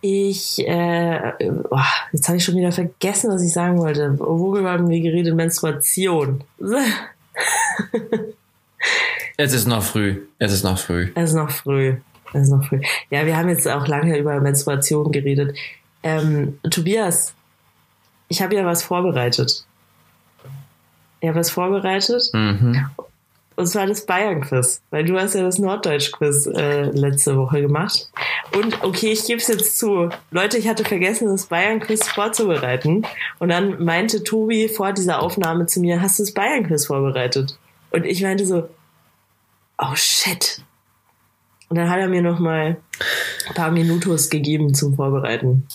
[0.00, 1.32] ich, äh,
[1.70, 1.78] oh,
[2.12, 4.18] jetzt habe ich schon wieder vergessen, was ich sagen wollte.
[4.18, 5.34] Worüber haben wir geredet?
[5.34, 6.42] Menstruation.
[9.36, 10.26] Es ist noch früh.
[10.38, 11.10] Es ist noch früh.
[11.14, 11.96] Es ist noch früh.
[12.32, 12.80] Es ist noch früh.
[13.10, 15.56] Ja, wir haben jetzt auch lange über Menstruation geredet.
[16.02, 17.34] Ähm, Tobias,
[18.28, 19.64] ich habe ja was vorbereitet.
[21.20, 22.30] Ich habe was vorbereitet.
[22.32, 22.86] Mhm.
[23.56, 24.82] Und zwar das Bayern-Quiz.
[24.90, 28.10] Weil du hast ja das Norddeutsch-Quiz äh, letzte Woche gemacht.
[28.54, 30.08] Und okay, ich gebe es jetzt zu.
[30.30, 33.06] Leute, ich hatte vergessen, das Bayern-Quiz vorzubereiten.
[33.38, 37.58] Und dann meinte Tobi vor dieser Aufnahme zu mir, hast du das Bayern-Quiz vorbereitet?
[37.90, 38.68] Und ich meinte so,
[39.78, 40.62] oh shit.
[41.68, 42.76] Und dann hat er mir noch mal
[43.48, 45.66] ein paar Minutos gegeben zum Vorbereiten.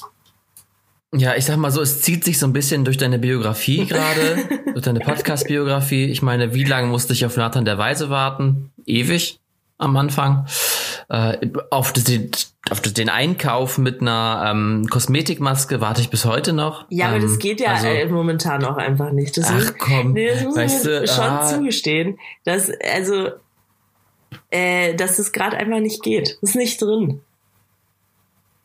[1.13, 4.63] Ja, ich sag mal so, es zieht sich so ein bisschen durch deine Biografie gerade,
[4.73, 6.05] durch deine Podcast-Biografie.
[6.05, 8.71] Ich meine, wie lange musste ich auf Nathan der Weise warten?
[8.85, 9.39] Ewig
[9.77, 10.47] am Anfang.
[11.09, 12.31] Äh, auf, den,
[12.69, 16.85] auf den Einkauf mit einer ähm, Kosmetikmaske warte ich bis heute noch.
[16.89, 19.37] Ja, aber ähm, das geht ja also, äh, momentan auch einfach nicht.
[19.37, 21.47] Das Ach muss- komm, nee, das muss weißt du, schon ah.
[21.47, 23.29] zugestehen, dass also
[24.49, 26.37] äh, dass es gerade einfach nicht geht.
[26.41, 27.21] Das ist nicht drin.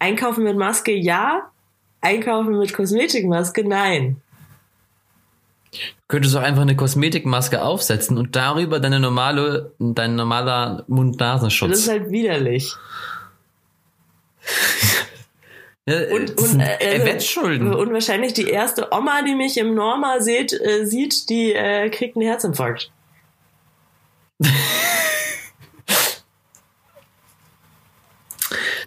[0.01, 1.52] Einkaufen mit Maske ja,
[2.03, 4.21] einkaufen mit Kosmetikmaske nein.
[6.09, 11.79] könntest du einfach eine Kosmetikmaske aufsetzen und darüber deine normale, dein normaler Das Mund-Nasenschutz.
[11.79, 12.75] ist halt widerlich.
[15.85, 17.75] Und, das und, sind äh, Wettschulden.
[17.75, 22.15] und wahrscheinlich die erste Oma, die mich im Norma sieht, äh, sieht die äh, kriegt
[22.17, 22.93] einen Herzinfarkt.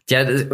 [0.09, 0.45] Ja, das-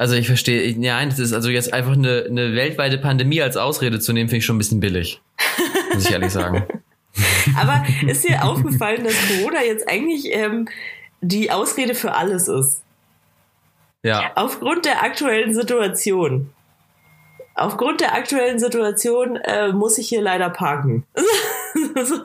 [0.00, 4.00] also ich verstehe, nein, das ist also jetzt einfach eine, eine weltweite Pandemie als Ausrede
[4.00, 5.20] zu nehmen, finde ich schon ein bisschen billig.
[5.92, 6.64] Muss ich ehrlich sagen.
[7.54, 10.68] Aber ist dir aufgefallen, dass Corona jetzt eigentlich ähm,
[11.20, 12.80] die Ausrede für alles ist?
[14.02, 14.32] Ja.
[14.36, 16.48] Aufgrund der aktuellen Situation.
[17.54, 21.04] Aufgrund der aktuellen Situation äh, muss ich hier leider parken.
[21.14, 22.22] so.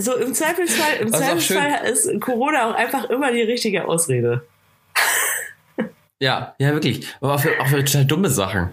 [0.00, 4.42] So im Zweifelsfall, im Das Zweifelsfall ist Corona auch einfach immer die richtige Ausrede.
[6.18, 7.06] Ja, ja, wirklich.
[7.20, 8.70] Aber auch für, auch für total dumme Sachen.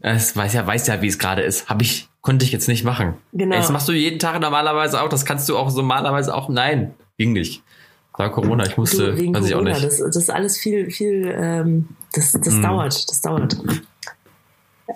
[0.00, 1.68] Es weiß ja, weiß ja, wie es gerade ist.
[1.70, 3.14] Hab ich, konnte ich jetzt nicht machen.
[3.32, 3.56] Genau.
[3.56, 5.08] Das machst du jeden Tag normalerweise auch.
[5.08, 6.48] Das kannst du auch so normalerweise auch.
[6.48, 7.62] Nein, ging nicht.
[8.18, 9.84] War Corona, ich musste, Du, wegen weiß ich auch Corona, nicht.
[9.86, 12.62] das, das ist alles viel, viel, ähm, das, das Mhm.
[12.62, 13.56] dauert, das dauert.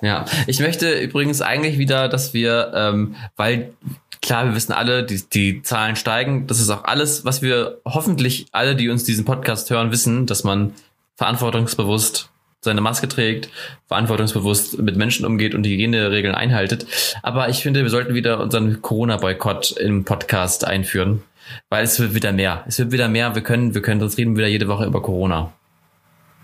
[0.03, 3.73] Ja, ich möchte übrigens eigentlich wieder, dass wir, ähm, weil
[4.27, 6.47] klar, wir wissen alle, die, die Zahlen steigen.
[6.47, 10.45] Das ist auch alles, was wir hoffentlich alle, die uns diesen Podcast hören, wissen, dass
[10.45, 10.73] man
[11.17, 12.29] verantwortungsbewusst
[12.61, 13.49] seine Maske trägt,
[13.87, 16.87] verantwortungsbewusst mit Menschen umgeht und Hygieneregeln einhaltet.
[17.23, 21.23] Aber ich finde, wir sollten wieder unseren Corona-Boykott im Podcast einführen,
[21.69, 22.65] weil es wird wieder mehr.
[22.67, 23.35] Es wird wieder mehr.
[23.35, 25.53] Wir können, wir können, sonst reden wir wieder jede Woche über Corona.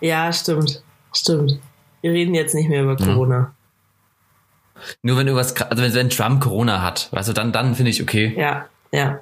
[0.00, 1.58] Ja, stimmt, stimmt.
[2.02, 3.04] Wir reden jetzt nicht mehr über Mhm.
[3.04, 3.54] Corona.
[5.02, 8.02] Nur wenn irgendwas, also wenn, wenn Trump Corona hat, weißt du, dann, dann finde ich
[8.02, 8.34] okay.
[8.36, 9.20] Ja, ja.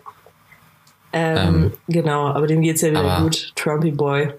[1.12, 3.52] Ähm, Ähm, genau, aber dem geht's ja wieder gut.
[3.56, 4.32] Trumpy Boy.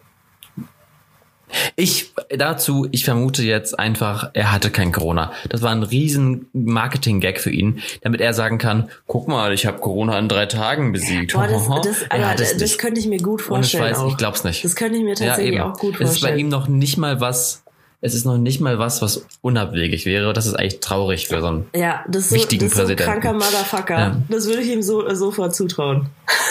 [1.75, 5.34] Ich dazu, ich vermute jetzt einfach, er hatte kein Corona.
[5.49, 9.79] Das war ein riesen Marketing-Gag für ihn, damit er sagen kann, guck mal, ich habe
[9.79, 11.34] Corona in drei Tagen besiegt.
[11.34, 12.77] Boah, das, das, er es das nicht.
[12.79, 13.84] könnte ich mir gut Ohne vorstellen.
[13.84, 14.07] Scheiß, auch.
[14.12, 14.63] ich glaub's nicht.
[14.63, 16.39] Das könnte ich mir tatsächlich auch gut Es ist bei vorstellen.
[16.39, 17.63] ihm noch nicht mal was,
[18.01, 20.33] es ist noch nicht mal was, was unabwegig wäre.
[20.33, 21.65] Das ist eigentlich traurig für so einen.
[21.75, 23.21] ja, das ist so, wichtigen das ist so ein Präsidenten.
[23.21, 23.99] kranker Motherfucker.
[23.99, 24.21] Ja.
[24.27, 26.09] Das würde ich ihm so, äh, sofort zutrauen.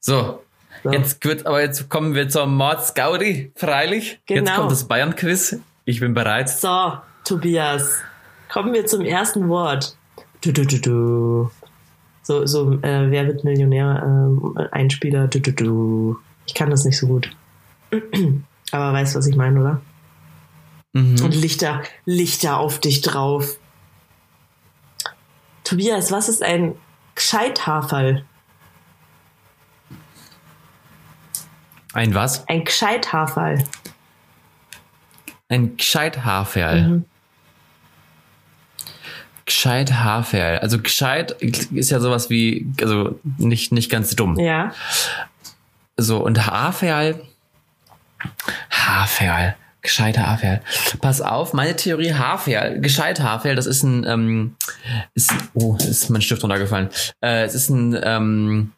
[0.00, 0.40] So.
[0.82, 0.92] So.
[0.92, 4.20] Jetzt wird, aber jetzt kommen wir zur Mordsgaudi, freilich.
[4.28, 4.56] Jetzt Genau.
[4.56, 5.56] kommt das Bayern-Quiz.
[5.86, 6.50] Ich bin bereit.
[6.50, 6.92] So,
[7.24, 8.00] Tobias,
[8.52, 9.96] kommen wir zum ersten Wort.
[10.42, 11.50] Du, du, du, du.
[12.22, 14.02] So, so äh, wer wird Millionär?
[14.04, 15.26] Ähm, Einspieler.
[15.28, 16.18] Du, du, du.
[16.44, 17.30] Ich kann das nicht so gut.
[18.74, 19.80] Aber weißt, was ich meine, oder?
[20.94, 21.22] Mhm.
[21.22, 23.56] Und Lichter, Lichter auf dich drauf.
[25.62, 26.74] Tobias, was ist ein
[27.14, 28.24] Gescheithaferl?
[31.92, 32.48] Ein was?
[32.48, 33.64] Ein Gescheithaferl.
[35.48, 36.88] Ein gescheit Haarferl.
[36.88, 37.04] Mhm.
[39.44, 40.58] Gescheit Haarferl.
[40.58, 44.36] Also gescheit ist ja sowas wie, also nicht, nicht ganz dumm.
[44.40, 44.72] Ja.
[45.96, 47.22] So, und Haarferl.
[48.86, 49.56] Haarferl.
[49.82, 50.62] Gescheit Haarferl.
[51.02, 54.56] Pass auf, meine Theorie Haarferl, gescheit Haarferl, das ist ein, ähm,
[55.14, 56.88] ist, oh, ist mein Stift runtergefallen.
[57.20, 58.72] Äh, es ist ein, ähm,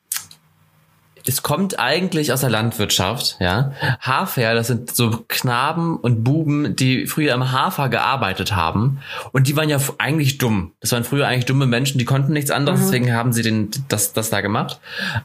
[1.24, 3.72] es kommt eigentlich aus der Landwirtschaft, ja.
[4.00, 8.98] Haarferl, das sind so Knaben und Buben, die früher im Hafer gearbeitet haben.
[9.32, 10.72] Und die waren ja eigentlich dumm.
[10.80, 14.12] Das waren früher eigentlich dumme Menschen, die konnten nichts anderes, deswegen haben sie den, das,
[14.12, 14.80] das da gemacht.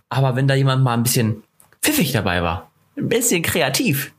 [0.10, 1.44] Aber wenn da jemand mal ein bisschen
[1.82, 4.12] pfiffig dabei war, ein bisschen kreativ,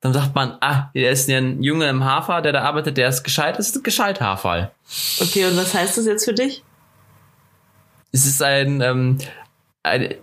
[0.00, 3.22] dann sagt man, ah, der ist ein Junge im Hafer, der da arbeitet, der ist
[3.22, 4.70] gescheit, das ist ein gescheit Haarfall.
[5.20, 6.64] Okay, und was heißt das jetzt für dich?
[8.12, 9.18] Es ist ein, ähm,
[9.82, 10.14] ein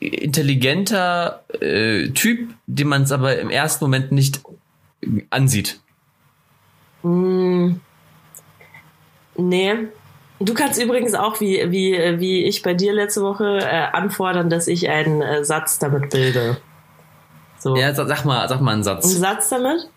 [0.00, 4.40] intelligenter äh, Typ, den man es aber im ersten Moment nicht
[5.30, 5.80] ansieht.
[7.02, 7.80] Hm,
[9.36, 9.74] nee.
[10.40, 14.68] Du kannst übrigens auch, wie, wie, wie ich bei dir letzte Woche, äh, anfordern, dass
[14.68, 16.58] ich einen äh, Satz damit bilde.
[17.58, 17.76] So.
[17.76, 19.10] Ja, sag mal, sag mal einen Ein Satz.
[19.14, 19.88] Satz damit?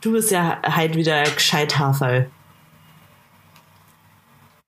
[0.00, 2.30] Du bist ja halt wieder gescheit Haferl.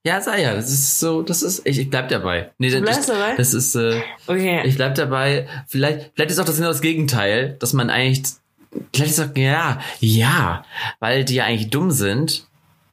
[0.05, 2.53] Ja, sei ja, das ist so, das ist, ich, ich bleib dabei.
[2.59, 3.35] Nee, das, bleibst dabei?
[3.37, 4.63] Das ist, äh, Okay.
[4.65, 5.49] ich bleib dabei.
[5.67, 8.23] Vielleicht, vielleicht ist auch das genau das Gegenteil, dass man eigentlich,
[8.95, 10.65] vielleicht ist auch, ja, ja,
[11.01, 12.47] weil die ja eigentlich dumm sind,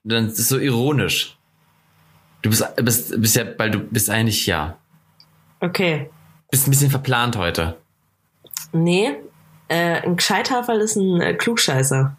[0.04, 1.38] dann ist es so ironisch.
[2.42, 4.78] Du bist, bist, bist ja, weil du bist eigentlich, ja,
[5.60, 6.10] okay.
[6.50, 7.78] bist ein bisschen verplant heute.
[8.72, 9.18] Nee.
[9.74, 12.16] Äh, ein Gescheithaferl ist ein äh, Klugscheißer.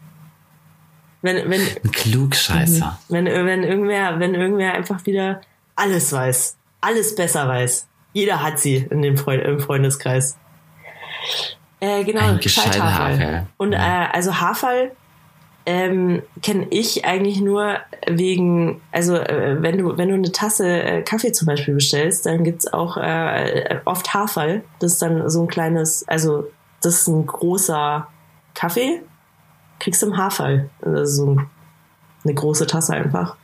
[1.23, 2.99] Wenn, wenn, Ein Klugscheißer.
[3.09, 5.41] wenn, wenn irgendwer, wenn irgendwer einfach wieder
[5.77, 7.87] alles weiß, alles besser weiß.
[8.13, 10.37] Jeder hat sie in dem Freund, im Freundeskreis.
[11.79, 13.19] Äh, genau, Ein Gescheithaferl.
[13.19, 13.47] Haferl.
[13.57, 14.91] Und äh, also Haferl
[15.65, 17.77] ähm, kenne ich eigentlich nur
[18.09, 22.43] wegen, also äh, wenn du wenn du eine Tasse äh, Kaffee zum Beispiel bestellst, dann
[22.43, 24.65] gibt's auch äh, oft Haferl.
[24.81, 26.49] Das ist dann so ein kleines, also
[26.85, 28.09] das ist ein großer
[28.55, 29.03] Kaffee,
[29.79, 30.71] kriegst du im Haferl.
[30.83, 31.41] Also so
[32.25, 33.37] eine große Tasse einfach.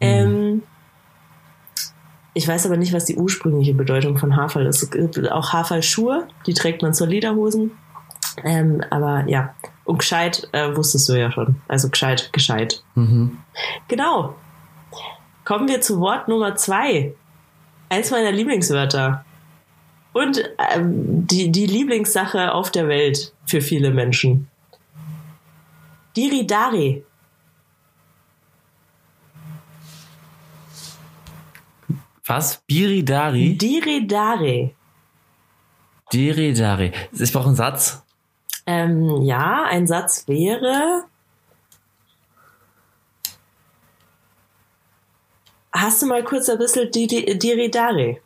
[0.00, 0.06] Mhm.
[0.06, 0.62] Ähm,
[2.34, 4.82] ich weiß aber nicht, was die ursprüngliche Bedeutung von Haferl ist.
[4.82, 7.70] Es gibt auch Haferlschuhe, die trägt man zur Lederhosen.
[8.44, 11.56] Ähm, aber ja, und gescheit äh, wusstest du ja schon.
[11.68, 12.82] Also gescheit, gescheit.
[12.94, 13.38] Mhm.
[13.88, 14.34] Genau.
[15.44, 17.14] Kommen wir zu Wort Nummer zwei.
[17.88, 19.24] Eins meiner Lieblingswörter.
[20.16, 24.48] Und ähm, die, die Lieblingssache auf der Welt für viele Menschen.
[26.16, 27.04] Diridari.
[32.24, 32.62] Was?
[32.66, 33.58] Biridari?
[33.58, 34.74] Diridari.
[36.10, 36.92] Diridari.
[37.12, 38.02] Ich brauche einen Satz.
[38.64, 41.04] Ähm, ja, ein Satz wäre.
[45.72, 48.22] Hast du mal kurz ein bisschen Diridari?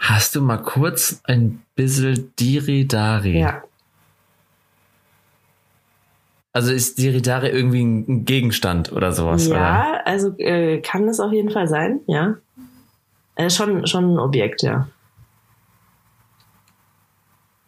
[0.00, 3.38] Hast du mal kurz ein bisschen Diridari?
[3.38, 3.62] Ja.
[6.52, 9.46] Also ist Diridari irgendwie ein Gegenstand oder sowas?
[9.46, 10.06] Ja, oder?
[10.06, 12.36] also äh, kann das auf jeden Fall sein, ja.
[13.36, 14.88] Äh, schon, schon ein Objekt, ja.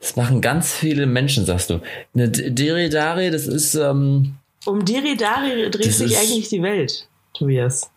[0.01, 1.81] Das machen ganz viele Menschen, sagst du.
[2.15, 3.75] Eine Diridari, das ist.
[3.75, 7.89] Ähm, um Diridari dreht sich eigentlich die Welt, Tobias.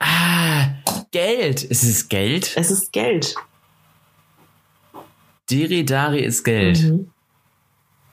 [0.00, 0.66] Ah,
[1.16, 1.64] Geld.
[1.64, 2.52] Ist es Geld?
[2.56, 3.36] Es ist Geld.
[5.48, 6.82] Diridari ist Geld.
[6.82, 7.08] Mhm.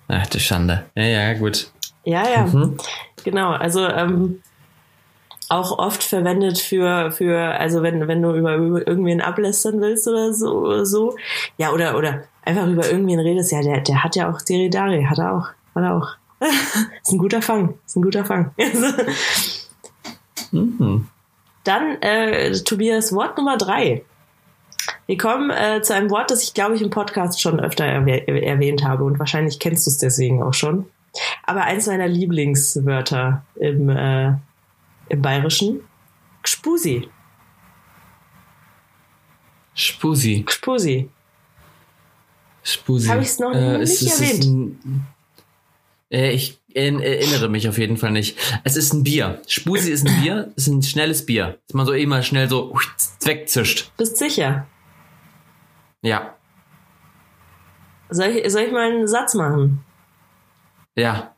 [0.07, 0.85] Ach, du Schande.
[0.95, 1.69] Ja, ja, gut.
[2.05, 2.45] Ja, ja.
[2.45, 2.77] Mhm.
[3.25, 3.51] Genau.
[3.51, 4.41] Also, ähm,
[5.49, 10.33] auch oft verwendet für, für, also wenn, wenn du über, über irgendwen ablästern willst oder
[10.33, 11.17] so, oder so.
[11.57, 15.19] Ja, oder, oder einfach über irgendwen redest, ja, der, der hat ja auch Deridari, hat
[15.19, 16.07] er auch, hat er auch.
[17.03, 18.51] ist ein guter Fang, ist ein guter Fang.
[20.51, 21.09] mhm.
[21.63, 24.03] Dann, äh, Tobias, Wort Nummer drei.
[25.05, 28.19] Wir kommen äh, zu einem Wort, das ich, glaube ich, im Podcast schon öfter erwäh
[28.41, 30.85] erwähnt habe und wahrscheinlich kennst du es deswegen auch schon.
[31.43, 34.33] Aber eins meiner Lieblingswörter im, äh,
[35.09, 35.81] im Bayerischen.
[36.41, 37.07] Gspusi.
[39.73, 40.43] Spusi.
[40.45, 41.09] Gspusi.
[42.63, 43.07] Spusi.
[43.07, 44.45] Habe ich es noch äh, nicht ist, erwähnt?
[44.45, 45.07] Ein,
[46.11, 48.37] äh, ich erinnere mich auf jeden Fall nicht.
[48.63, 49.41] Es ist ein Bier.
[49.47, 51.59] Spusi ist ein Bier, ist ein schnelles Bier.
[51.67, 52.75] Dass man so mal schnell so
[53.23, 53.91] wegzischt.
[53.97, 54.67] Bist sicher?
[56.01, 56.35] Ja.
[58.09, 59.83] Soll ich, soll ich mal einen Satz machen?
[60.95, 61.33] Ja.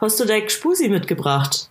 [0.00, 1.70] Hast du dein Spusi mitgebracht?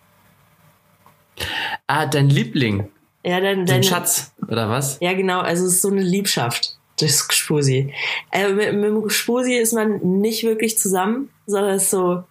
[1.87, 2.91] Ah, dein Liebling.
[3.23, 4.99] Ja, dein, dein Schatz, oder was?
[5.01, 5.39] Ja, genau.
[5.41, 6.78] Also es ist so eine Liebschaft.
[6.99, 7.93] Das Spusi.
[8.31, 12.23] Äh, mit, mit dem Spusi ist man nicht wirklich zusammen, sondern ist so,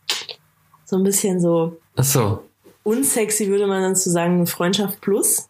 [0.85, 1.79] so ein bisschen so.
[1.97, 2.45] Ach so.
[2.83, 5.49] Unsexy würde man dann zu sagen, Freundschaft plus.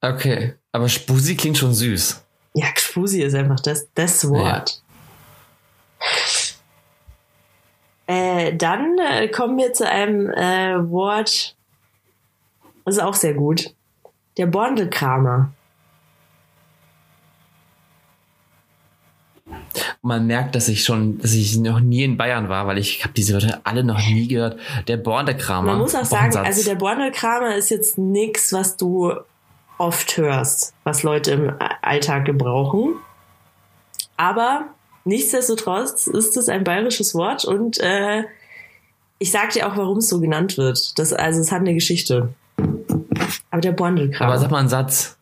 [0.00, 0.54] Okay.
[0.72, 2.24] Aber Spusi klingt schon süß.
[2.54, 4.80] Ja, Spusi ist einfach das, das Wort.
[4.80, 4.84] Ja.
[8.06, 11.56] Äh, dann äh, kommen wir zu einem äh, Wort,
[12.84, 13.74] das ist auch sehr gut.
[14.36, 15.52] Der Bordelkramer.
[20.02, 23.14] Man merkt, dass ich schon, dass ich noch nie in Bayern war, weil ich habe
[23.14, 24.58] diese Wörter alle noch nie gehört.
[24.86, 25.72] Der Bordelkramer.
[25.72, 29.14] Man muss auch sagen, also der Bordelkramer ist jetzt nichts, was du
[29.78, 32.94] oft hörst, was Leute im Alltag gebrauchen.
[34.16, 34.66] Aber
[35.04, 38.24] nichtsdestotrotz ist es ein bayerisches Wort und äh,
[39.18, 40.98] ich sag dir auch, warum es so genannt wird.
[40.98, 42.34] Das, also es hat eine Geschichte.
[43.50, 44.32] Aber der Bondelkramer.
[44.32, 45.16] Aber sag mal einen Satz.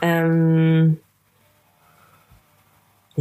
[0.00, 0.98] Ähm,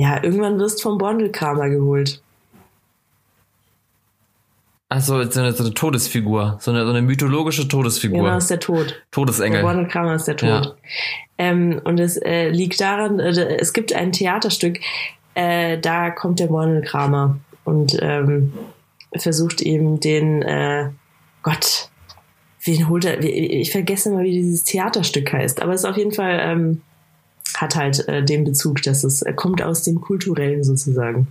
[0.02, 2.24] ja, irgendwann wirst du vom Bondelkramer geholt.
[4.90, 6.58] Achso, so eine, so eine Todesfigur.
[6.60, 8.24] So eine, so eine mythologische Todesfigur.
[8.24, 9.00] Genau, ist der Tod.
[9.12, 9.62] Todesengel.
[9.62, 10.50] Der Bondelkramer ist der Tod.
[10.50, 10.76] Ja.
[11.38, 14.80] Ähm, und es äh, liegt daran, äh, es gibt ein Theaterstück,
[15.36, 18.54] äh, da kommt der Bondelkramer und ähm,
[19.16, 20.90] versucht eben den, äh,
[21.44, 21.90] Gott,
[22.64, 23.24] wen holt er?
[23.24, 26.82] Ich vergesse mal, wie dieses Theaterstück heißt, aber es ist auf jeden Fall ähm,
[27.62, 31.28] hat halt äh, den Bezug, dass es äh, kommt aus dem kulturellen sozusagen.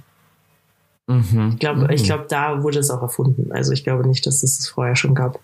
[1.06, 1.50] Mhm.
[1.54, 1.90] Ich glaube, mhm.
[1.90, 3.52] ich glaube, da wurde es auch erfunden.
[3.52, 5.40] Also ich glaube nicht, dass es es vorher schon gab.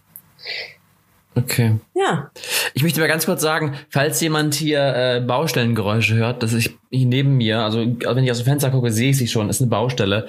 [1.34, 1.76] Okay.
[1.95, 2.30] Ja.
[2.72, 7.07] Ich möchte mal ganz kurz sagen, falls jemand hier äh, Baustellengeräusche hört, dass ich hier
[7.07, 9.68] neben mir, also wenn ich aus dem Fenster gucke, sehe ich sie schon, ist eine
[9.68, 10.28] Baustelle.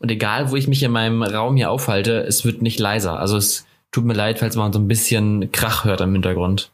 [0.00, 3.20] Und egal, wo ich mich in meinem Raum hier aufhalte, es wird nicht leiser.
[3.20, 6.70] Also es Tut mir leid, falls man so ein bisschen Krach hört im Hintergrund.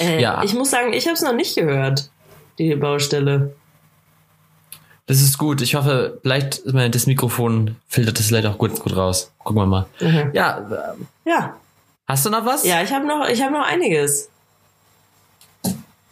[0.00, 0.42] Äh, ja.
[0.42, 2.10] Ich muss sagen, ich habe es noch nicht gehört,
[2.58, 3.54] die Baustelle.
[5.06, 5.60] Das ist gut.
[5.60, 9.32] Ich hoffe, vielleicht das Mikrofon filtert das vielleicht auch gut, gut raus.
[9.38, 9.86] Gucken wir mal.
[10.00, 10.30] Mhm.
[10.32, 10.94] Ja.
[11.24, 11.56] Ja.
[12.06, 12.64] Hast du noch was?
[12.64, 14.28] Ja, ich habe noch, ich habe noch einiges.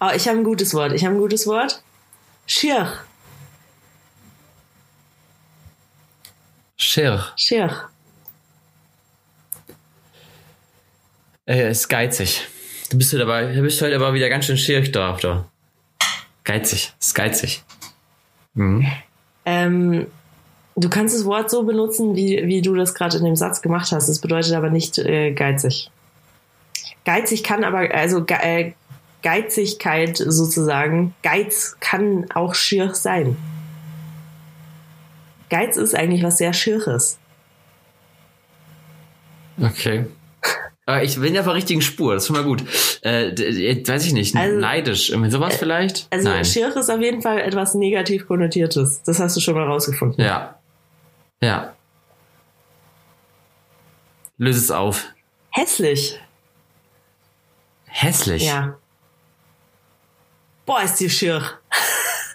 [0.01, 0.93] Oh, ich habe ein gutes Wort.
[0.93, 1.83] Ich habe ein gutes Wort.
[2.47, 2.93] Schier.
[6.77, 7.25] Schier.
[7.37, 7.89] Schier.
[11.47, 12.49] Äh, ist geizig.
[12.91, 15.47] Du bist halt aber, du bist halt aber wieder ganz schön schierig drauf, da.
[16.45, 16.93] Geizig.
[16.99, 17.63] Ist geizig.
[18.55, 18.87] Mhm.
[19.45, 20.07] Ähm,
[20.77, 23.93] du kannst das Wort so benutzen, wie, wie du das gerade in dem Satz gemacht
[23.93, 24.09] hast.
[24.09, 25.91] Das bedeutet aber nicht äh, geizig.
[27.05, 28.73] Geizig kann aber, also ge äh,
[29.23, 33.37] Geizigkeit sozusagen, Geiz kann auch schier sein.
[35.49, 37.19] Geiz ist eigentlich was sehr Schieres.
[39.61, 40.07] Okay.
[41.03, 42.63] Ich bin ja auf der richtigen Spur, das ist schon mal gut.
[43.03, 43.31] Äh,
[43.87, 46.09] weiß ich nicht, also, neidisch, irgendwie sowas äh, vielleicht?
[46.11, 46.45] Also Nein.
[46.45, 49.03] schier ist auf jeden Fall etwas negativ konnotiertes.
[49.05, 50.25] Das hast du schon mal rausgefunden.
[50.25, 50.59] Ja.
[51.41, 51.75] Ja.
[54.39, 55.07] Löse es auf.
[55.51, 56.21] Hässlich.
[57.87, 58.45] Hässlich?
[58.45, 58.77] Ja.
[60.67, 61.43] Boah, ist die schier.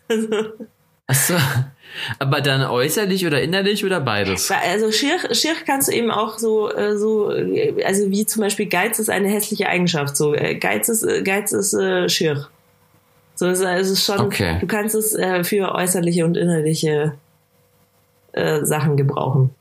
[1.08, 1.36] Achso.
[2.20, 4.52] Aber dann äußerlich oder innerlich oder beides?
[4.52, 9.00] Also schier, schier kannst du eben auch so, äh, so, also wie zum Beispiel Geiz
[9.00, 10.16] ist eine hässliche Eigenschaft.
[10.16, 12.48] So äh, Geiz ist, äh, Geiz ist äh, schier.
[13.36, 14.58] So es ist schon, okay.
[14.60, 17.14] du kannst es äh, für äußerliche und innerliche
[18.32, 19.52] äh, Sachen gebrauchen.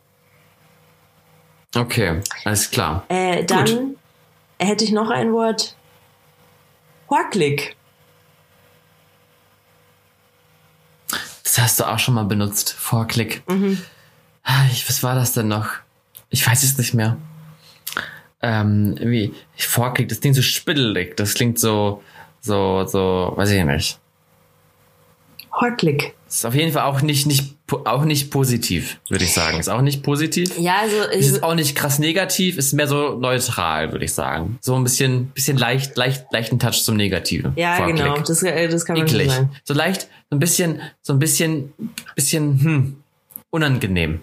[1.77, 3.05] Okay, alles klar.
[3.09, 3.97] Äh, dann Gut.
[4.59, 5.77] hätte ich noch ein Wort.
[7.11, 7.77] Huacklig.
[11.57, 13.43] Das hast du auch schon mal benutzt, Vorklick.
[13.49, 13.81] Mhm.
[14.71, 15.69] Ich, was war das denn noch?
[16.29, 17.17] Ich weiß es nicht mehr.
[18.43, 21.17] Ähm, irgendwie, Vorklick, das klingt so spittelig.
[21.17, 22.03] Das klingt so,
[22.43, 23.99] so, so, weiß ich nicht.
[25.61, 26.15] Horklick.
[26.29, 27.55] Ist auf jeden Fall auch nicht, nicht,
[27.85, 29.59] auch nicht positiv, würde ich sagen.
[29.59, 30.59] Ist auch nicht positiv.
[30.59, 31.11] Ja, also.
[31.11, 34.59] Ist auch nicht krass negativ, ist mehr so neutral, würde ich sagen.
[34.61, 37.53] So ein bisschen, bisschen leicht, leicht, leichten Touch zum Negativen.
[37.57, 37.97] Ja, Vorklick.
[37.97, 38.19] genau.
[38.19, 39.31] Das, äh, das kann man Eklig.
[39.31, 39.51] sagen.
[39.65, 41.73] So leicht, so ein bisschen, so ein bisschen,
[42.15, 42.97] bisschen, hm,
[43.51, 44.21] unangenehm.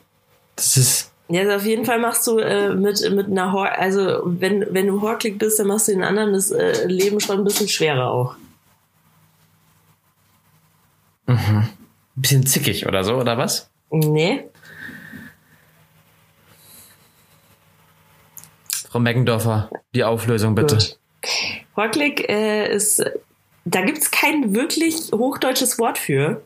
[0.56, 1.12] Das ist.
[1.30, 4.88] Ja, also auf jeden Fall machst du äh, mit, mit einer Hor also wenn, wenn
[4.88, 8.12] du Horklick bist, dann machst du den anderen das äh, Leben schon ein bisschen schwerer
[8.12, 8.36] auch.
[11.26, 11.38] Mhm.
[12.15, 13.69] Ein bisschen zickig oder so, oder was?
[13.89, 14.45] Nee.
[18.89, 20.76] Frau Meggendorfer, die Auflösung bitte.
[20.76, 20.99] Gut.
[21.76, 23.03] Horklick äh, ist,
[23.65, 26.43] da gibt es kein wirklich hochdeutsches Wort für.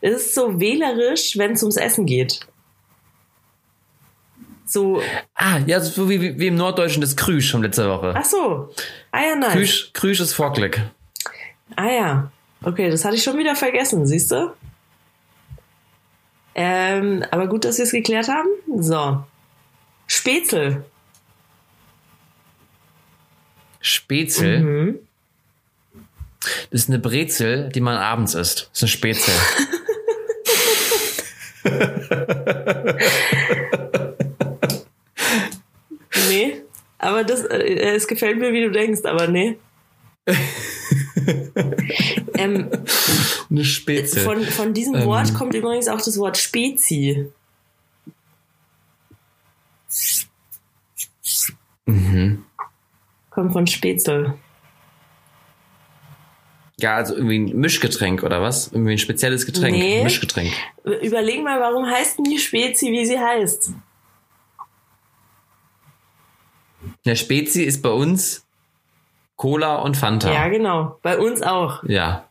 [0.00, 2.40] Es ist so wählerisch, wenn es ums Essen geht.
[4.66, 5.00] So.
[5.34, 8.12] Ah, ja, so wie, wie im Norddeutschen das Krüsch von letzter Woche.
[8.14, 8.74] Ach so.
[9.10, 9.52] Ah ja, nice.
[9.52, 10.82] Krüsch, Krüsch ist Vorklick.
[11.76, 12.32] Ah ja.
[12.62, 14.52] Okay, das hatte ich schon wieder vergessen, siehst du?
[16.54, 18.48] Ähm, aber gut, dass wir es geklärt haben.
[18.82, 19.24] So.
[20.08, 20.84] Spätzle.
[23.80, 24.58] Spätzle?
[24.58, 24.98] Mhm.
[26.70, 28.70] Das ist eine Brezel, die man abends isst.
[28.72, 29.32] Das ist eine Spätzle.
[36.28, 36.62] nee,
[36.98, 39.58] aber das, äh, es gefällt mir, wie du denkst, aber nee.
[42.38, 42.70] ähm,
[43.50, 44.20] Eine Spezie.
[44.20, 47.30] Von, von diesem ähm, Wort kommt übrigens auch das Wort Spezi.
[51.86, 52.44] Mhm.
[53.30, 54.38] Kommt von Spätzle.
[56.80, 58.68] Ja, also irgendwie ein Mischgetränk oder was?
[58.72, 59.76] Irgendwie ein spezielles Getränk.
[59.76, 60.04] Nee.
[60.04, 60.52] Mischgetränk.
[61.02, 63.72] Überleg mal, warum heißt denn die Spezi, wie sie heißt?
[67.04, 68.46] Ja, Spezi ist bei uns
[69.36, 70.32] Cola und Fanta.
[70.32, 70.98] Ja, genau.
[71.02, 71.82] Bei uns auch.
[71.84, 72.27] Ja.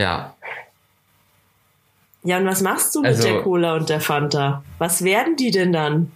[0.00, 0.34] Ja.
[2.22, 4.62] Ja, und was machst du mit also, der Cola und der Fanta?
[4.78, 6.12] Was werden die denn dann?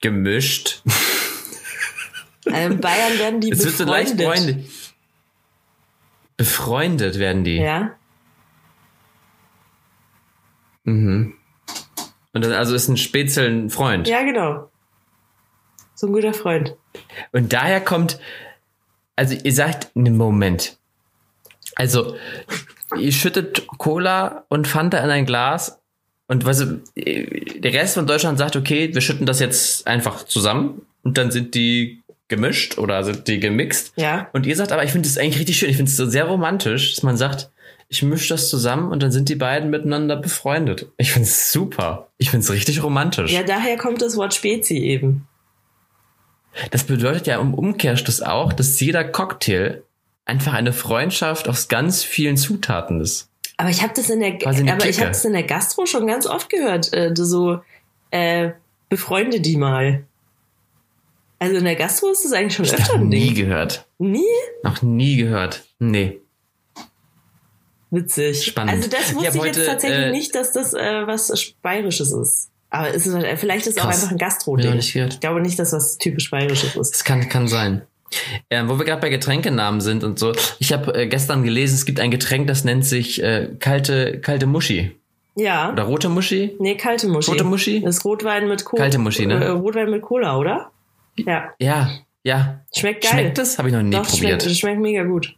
[0.00, 0.82] Gemischt.
[2.44, 4.18] In Bayern werden die es befreundet.
[4.18, 4.70] Wird so leicht
[6.36, 7.56] befreundet werden die.
[7.56, 7.96] Ja.
[10.84, 11.34] Mhm.
[12.34, 14.08] Und das also ist ein Spätzle ein Freund.
[14.08, 14.68] Ja, genau.
[16.04, 16.76] So ein guter Freund.
[17.32, 18.18] Und daher kommt,
[19.16, 20.76] also ihr sagt, ne Moment.
[21.76, 22.16] Also,
[23.00, 25.80] ihr schüttet Cola und Fanta in ein Glas
[26.26, 26.58] und was
[26.94, 31.54] der Rest von Deutschland sagt, okay, wir schütten das jetzt einfach zusammen und dann sind
[31.54, 33.94] die gemischt oder sind die gemixt.
[33.96, 34.28] Ja.
[34.34, 36.24] Und ihr sagt aber, ich finde das eigentlich richtig schön, ich finde es so sehr
[36.24, 37.50] romantisch, dass man sagt,
[37.88, 40.86] ich mische das zusammen und dann sind die beiden miteinander befreundet.
[40.98, 42.08] Ich finde es super.
[42.18, 43.32] Ich finde es richtig romantisch.
[43.32, 45.26] Ja, daher kommt das Wort Spezi eben.
[46.70, 49.82] Das bedeutet ja im Umkehrschluss auch, dass jeder Cocktail
[50.24, 53.28] einfach eine Freundschaft aus ganz vielen Zutaten ist.
[53.56, 56.26] Aber ich habe das in der, aber ich habe das in der Gastro schon ganz
[56.26, 56.92] oft gehört.
[56.92, 57.60] Äh, so
[58.10, 58.50] äh,
[58.88, 60.04] befreunde die mal.
[61.38, 63.46] Also in der Gastro ist das eigentlich schon öfter Noch ein nie Ding.
[63.46, 63.86] gehört.
[63.98, 64.24] Nie?
[64.62, 65.64] Noch nie gehört.
[65.78, 66.20] Nee.
[67.90, 68.44] Witzig.
[68.44, 68.74] Spannend.
[68.74, 72.12] Also das Ich wusste ich jetzt heute, tatsächlich äh, nicht, dass das äh, was Bayerisches
[72.12, 72.50] ist.
[72.74, 74.66] Aber ist, halt- vielleicht ist es auch einfach ein Gastro-Ding.
[74.68, 74.94] noch nicht.
[74.96, 76.90] Ich glaube nicht, dass das typisch Bayerisches ist.
[76.92, 77.82] Das kann, kann sein.
[78.50, 80.32] Ähm, wo wir gerade bei Getränkenamen sind und so.
[80.58, 84.46] Ich habe äh, gestern gelesen, es gibt ein Getränk, das nennt sich äh, kalte, kalte
[84.46, 84.92] Muschi.
[85.36, 85.72] Ja.
[85.72, 86.54] Oder rote Muschi?
[86.60, 87.30] Nee, kalte Muschi.
[87.32, 87.80] Rote Muschi?
[87.80, 88.82] Das ist Rotwein mit Cola.
[88.82, 89.42] Kalte Muschi, ne?
[89.44, 90.70] Äh, Rotwein mit Cola, oder?
[91.16, 91.50] Ja.
[91.58, 91.90] Ja,
[92.22, 92.60] ja.
[92.76, 93.10] Schmeckt geil.
[93.12, 93.58] Schmeckt das?
[93.58, 94.42] Habe ich noch nie Doch, probiert.
[94.42, 95.34] schmeckt, schmeckt mega gut.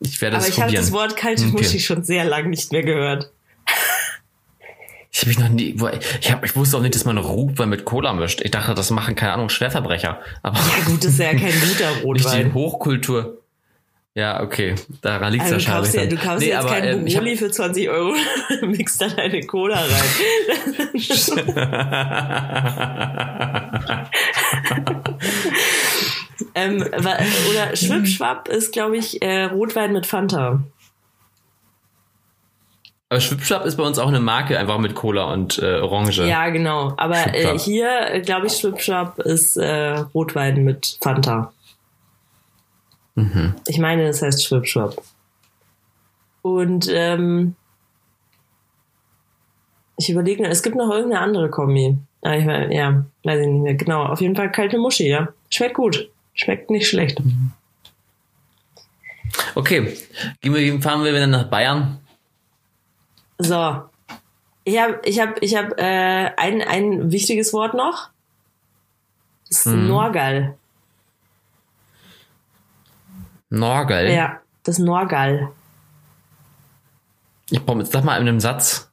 [0.00, 0.82] Ich werde Aber es ich habe probieren.
[0.84, 1.52] das Wort kalte Okay.
[1.52, 3.30] Muschi schon sehr lang nicht mehr gehört.
[5.14, 5.76] Ich habe ich noch nie.
[6.20, 8.40] Ich, hab, ich wusste auch nicht, dass man Rotwein mit Cola mischt.
[8.42, 10.18] Ich dachte, das machen keine Ahnung Schwerverbrecher.
[10.42, 12.54] Aber Ja gut, das ist ja kein guter nicht die Rotwein.
[12.54, 13.38] Hochkultur.
[14.14, 14.74] Ja, okay.
[15.02, 16.20] Daran liegt es Also kaufst, ja, wahrscheinlich.
[16.20, 18.14] du kaufst Nee, jetzt aber, keinen ähm, hab- für 20 Euro,
[18.66, 19.88] mixt da deine Cola rein.
[26.54, 26.84] ähm,
[27.50, 30.62] oder Schwipschwapp ist, glaube ich, äh, Rotwein mit Fanta.
[33.12, 36.26] Aber Schwipschwapp ist bei uns auch eine Marke, einfach mit Cola und äh, Orange.
[36.26, 36.94] Ja, genau.
[36.96, 41.52] Aber äh, hier, äh, glaube ich, Schwipschwapp ist äh, Rotwein mit Fanta.
[43.14, 43.54] Mhm.
[43.66, 44.96] Ich meine, das heißt Schwipschwapp.
[46.40, 47.54] Und ähm,
[49.98, 51.98] ich überlege, es gibt noch irgendeine andere Kombi.
[52.22, 53.74] Ah, ich, ja, weiß ich nicht mehr.
[53.74, 55.28] Genau, auf jeden Fall kalte Muschi, ja.
[55.50, 56.08] Schmeckt gut.
[56.32, 57.20] Schmeckt nicht schlecht.
[59.54, 59.98] Okay.
[60.40, 61.98] Gehen wir, fahren wir wieder nach Bayern.
[63.42, 63.82] So.
[64.64, 68.10] Ich habe ich hab, ich hab, äh, ein, ein wichtiges Wort noch.
[69.48, 69.88] Das ist Mhm.
[69.88, 70.56] Norgal.
[73.50, 74.10] Norgel.
[74.10, 75.52] Ja, das Norgal.
[77.50, 78.90] Ich brauche jetzt sag mal in einem Satz.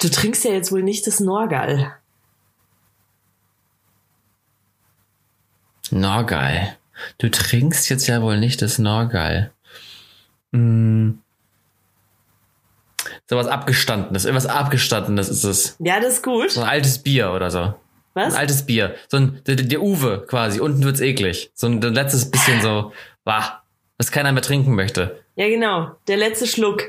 [0.00, 1.94] Du trinkst ja jetzt wohl nicht das Norgal.
[5.90, 6.76] Norgal.
[7.18, 9.52] Du trinkst jetzt ja wohl nicht das Norgal.
[10.52, 11.22] Hm.
[13.28, 14.24] So was Abgestandenes.
[14.24, 15.76] Irgendwas Abgestandenes ist es.
[15.80, 16.50] Ja, das ist gut.
[16.50, 17.74] So ein altes Bier oder so.
[18.14, 18.34] Was?
[18.34, 18.94] Ein altes Bier.
[19.08, 20.60] So ein, der, der Uwe quasi.
[20.60, 21.50] Unten wird's eklig.
[21.54, 22.92] So ein letztes bisschen so,
[23.24, 23.62] wah,
[23.98, 25.22] was keiner mehr trinken möchte.
[25.36, 25.92] Ja, genau.
[26.08, 26.82] Der letzte Schluck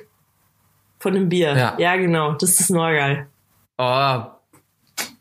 [1.00, 1.56] von dem Bier.
[1.58, 1.76] Ja.
[1.78, 2.34] ja genau.
[2.34, 3.28] Das ist Norgal.
[3.78, 4.24] Oh,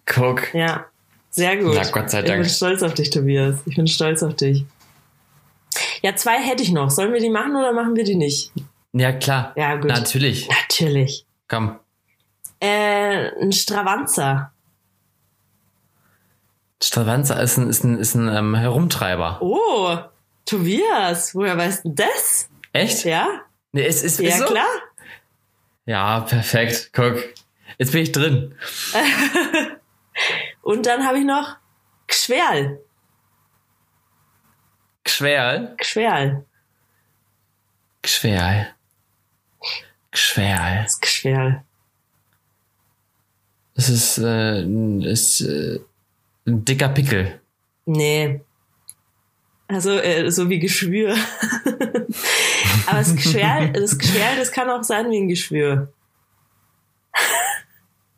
[0.07, 0.55] guck.
[0.55, 0.87] Ja.
[1.31, 1.75] Sehr gut.
[1.75, 2.43] Na, Gott sei Ich Dank.
[2.43, 3.57] bin stolz auf dich, Tobias.
[3.67, 4.65] Ich bin stolz auf dich.
[6.03, 6.91] Ja, zwei hätte ich noch.
[6.91, 8.53] Sollen wir die machen oder machen wir die nicht?
[8.99, 9.53] Ja, klar.
[9.57, 9.87] Ja, gut.
[9.87, 10.49] Natürlich.
[10.49, 11.25] Natürlich.
[11.47, 11.79] Komm.
[12.61, 14.53] Äh, ein Stravanzer.
[16.83, 19.39] Stravanza ist ein, ist ein, ist ein ähm, Herumtreiber.
[19.41, 19.97] Oh,
[20.45, 22.49] Tobias, woher weißt du das?
[22.73, 23.05] Echt?
[23.05, 23.29] Ja?
[23.73, 24.45] Nee, es ist, Ja, ist so?
[24.47, 24.67] klar.
[25.87, 26.91] Ja, perfekt.
[26.93, 27.23] Guck.
[27.79, 28.55] Jetzt bin ich drin.
[30.63, 31.57] Und dann habe ich noch
[32.09, 32.81] Gschwerl.
[35.05, 35.75] Gschwerl.
[35.79, 36.45] Gschwerl.
[38.03, 38.75] Gschwerl.
[40.19, 40.83] Gschwerl.
[40.83, 41.63] Das ist Gschwerl.
[43.75, 45.79] Das ist, äh, ein- ist äh,
[46.45, 47.41] ein dicker Pickel.
[47.87, 48.41] Nee.
[49.69, 51.13] Also, äh, so wie Geschwür.
[52.87, 55.93] Aber das Geschwär, das Geschwär, das kann auch sein wie ein Geschwür.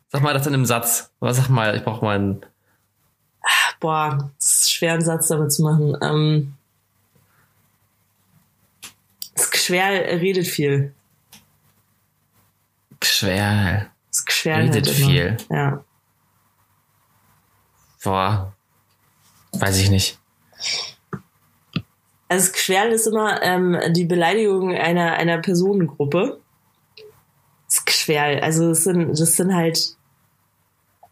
[0.09, 1.11] Sag mal das in einem Satz.
[1.19, 2.45] Was sag mal, ich brauche mal einen.
[3.79, 5.95] Boah, das ist schwer, einen Satz damit zu machen.
[6.01, 6.53] Ähm,
[9.35, 10.93] das Geschwär redet viel.
[13.01, 13.91] Gschwerl.
[14.09, 15.37] Das Geschwär Redet halt viel.
[15.49, 15.83] Ja.
[18.03, 18.53] Boah.
[19.53, 20.17] Weiß ich nicht.
[22.29, 26.39] Also Geschwerl ist immer ähm, die Beleidigung einer, einer Personengruppe.
[27.67, 29.95] Das Geschwerl, also das sind, das sind halt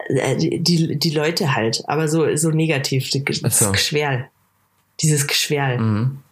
[0.08, 3.10] äh, die, die, Leute halt, aber so, so negativ.
[3.12, 3.72] Das so.
[3.72, 4.30] Geschwerl.
[5.02, 5.80] Dieses Geschwerl.
[5.80, 6.24] Mhm.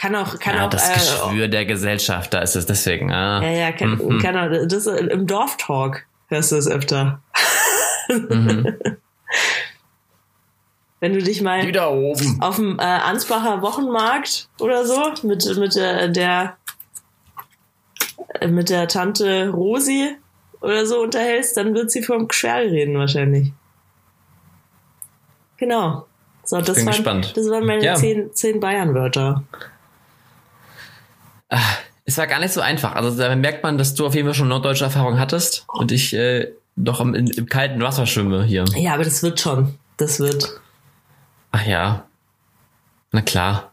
[0.00, 3.12] Kann auch, kann Ja, auch, das äh, Geschwür der Gesellschaft, da ist es deswegen.
[3.12, 3.42] Ah.
[3.42, 4.18] ja, ja, kann, Mhm.
[4.20, 7.20] kann auch, das äh, im Dorftalk hörst du es öfter.
[8.08, 8.76] Mhm.
[11.00, 12.38] Wenn du dich mal Die da oben.
[12.40, 16.56] auf dem äh, Ansbacher Wochenmarkt oder so mit mit der, der
[18.40, 20.16] äh, mit der Tante Rosi
[20.60, 23.52] oder so unterhältst, dann wird sie vom Geschwerl reden wahrscheinlich.
[25.56, 26.06] Genau.
[26.44, 27.32] So, das bin waren, gespannt.
[27.36, 27.94] das waren meine Ja.
[27.94, 29.44] zehn, zehn Bayern-Wörter.
[32.04, 32.94] Es war gar nicht so einfach.
[32.94, 36.14] Also da merkt man, dass du auf jeden Fall schon norddeutsche Erfahrung hattest und ich
[36.14, 38.64] äh, doch im, im kalten Wasser schwimme hier.
[38.76, 39.74] Ja, aber das wird schon.
[39.96, 40.60] Das wird.
[41.52, 42.06] Ach ja.
[43.12, 43.72] Na klar.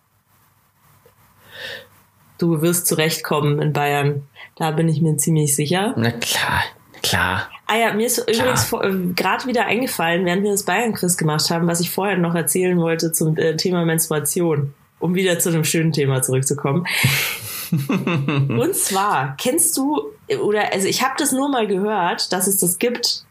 [2.38, 4.28] Du wirst zurechtkommen in Bayern.
[4.58, 5.94] Da bin ich mir ziemlich sicher.
[5.96, 6.64] Na klar,
[7.02, 7.50] klar.
[7.68, 11.68] Ah ja, mir ist übrigens äh, gerade wieder eingefallen, während wir das Bayern-Quiz gemacht haben,
[11.68, 14.74] was ich vorher noch erzählen wollte zum äh, Thema Menstruation.
[15.00, 16.86] Um wieder zu einem schönen Thema zurückzukommen.
[17.72, 20.12] Und zwar, kennst du,
[20.42, 23.26] oder also ich habe das nur mal gehört, dass es das gibt.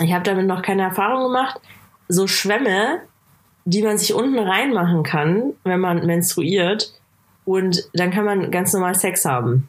[0.00, 1.60] Ich habe damit noch keine Erfahrung gemacht.
[2.08, 3.00] So Schwämme,
[3.64, 6.92] die man sich unten reinmachen kann, wenn man menstruiert.
[7.44, 9.68] Und dann kann man ganz normal Sex haben.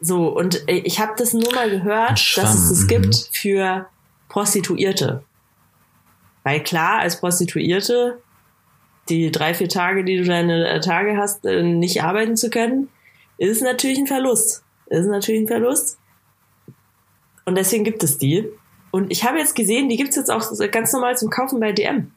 [0.00, 3.86] So, und ich habe das nur mal gehört, dass es das gibt für
[4.28, 5.22] Prostituierte.
[6.42, 8.22] Weil klar, als Prostituierte,
[9.08, 12.88] die drei, vier Tage, die du deine Tage hast, äh, nicht arbeiten zu können,
[13.38, 14.62] ist natürlich ein Verlust.
[14.86, 15.98] Ist natürlich ein Verlust.
[17.44, 18.48] Und deswegen gibt es die.
[18.90, 22.10] Und ich habe jetzt gesehen, die gibt's jetzt auch ganz normal zum Kaufen bei DM.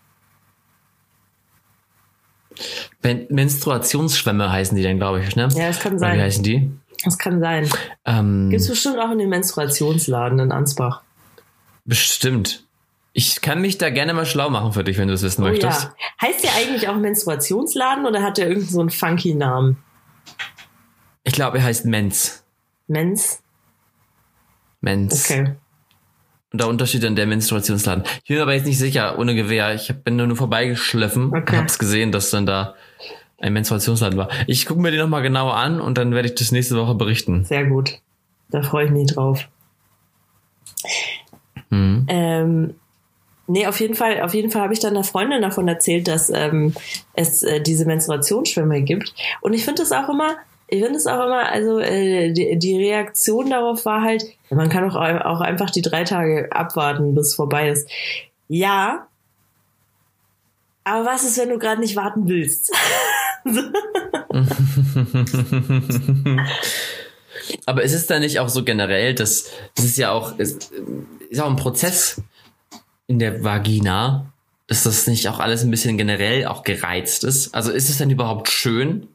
[3.01, 5.49] Men Menstruationsschwämme heißen die dann, glaube ich, ne?
[5.55, 6.17] Ja, das kann Oder sein.
[6.17, 6.71] Wie heißen die?
[7.03, 7.69] Das kann sein.
[8.05, 11.01] Ähm, Gibt's bestimmt auch in den Menstruationsladen in Ansbach.
[11.85, 12.62] bestimmt.
[13.15, 15.47] Ich kann mich da gerne mal schlau machen für dich, wenn du es wissen Oh
[15.47, 15.83] möchtest.
[15.83, 15.93] ja.
[16.27, 19.77] Heißt der eigentlich auch Menstruationsladen oder hat der irgendeinen so einen funky Namen?
[21.23, 22.43] Ich glaube, er heißt Mens.
[22.87, 23.41] Mens?
[24.81, 25.29] Mens.
[25.29, 25.55] Okay.
[26.51, 28.03] Und der Unterschied an der Menstruationsladen.
[28.23, 29.73] Ich bin mir aber jetzt nicht sicher, ohne Gewehr.
[29.75, 31.55] Ich bin nur, nur vorbeigeschliffen Okay.
[31.55, 32.75] und hab's gesehen, dass dann da
[33.39, 34.29] ein Menstruationsladen war.
[34.47, 37.43] Ich gucke mir den nochmal genauer an und dann werde ich das nächste Woche berichten.
[37.45, 37.99] Sehr gut.
[38.49, 39.47] Da freue ich mich drauf.
[41.69, 42.05] Mhm.
[42.07, 42.75] Ähm,
[43.47, 46.29] nee, auf jeden Fall, auf jeden Fall habe ich dann einer Freundin davon erzählt, dass
[46.29, 46.73] ähm,
[47.13, 49.13] es äh, diese Menstruationsschwämme gibt.
[49.41, 50.35] Und ich finde das auch immer,
[50.67, 54.87] ich finde es auch immer, also äh, die, die Reaktion darauf war halt, man kann
[54.87, 57.87] doch au- auch einfach die drei Tage abwarten, bis es vorbei ist.
[58.47, 59.07] Ja.
[60.85, 62.71] Aber was ist, wenn du gerade nicht warten willst?
[67.65, 70.71] Aber ist es da nicht auch so generell, dass das ist ja auch ist,
[71.29, 72.21] ist auch ein Prozess
[73.13, 74.33] in der Vagina,
[74.67, 77.53] dass das nicht auch alles ein bisschen generell auch gereizt ist?
[77.53, 79.07] Also ist es denn überhaupt schön?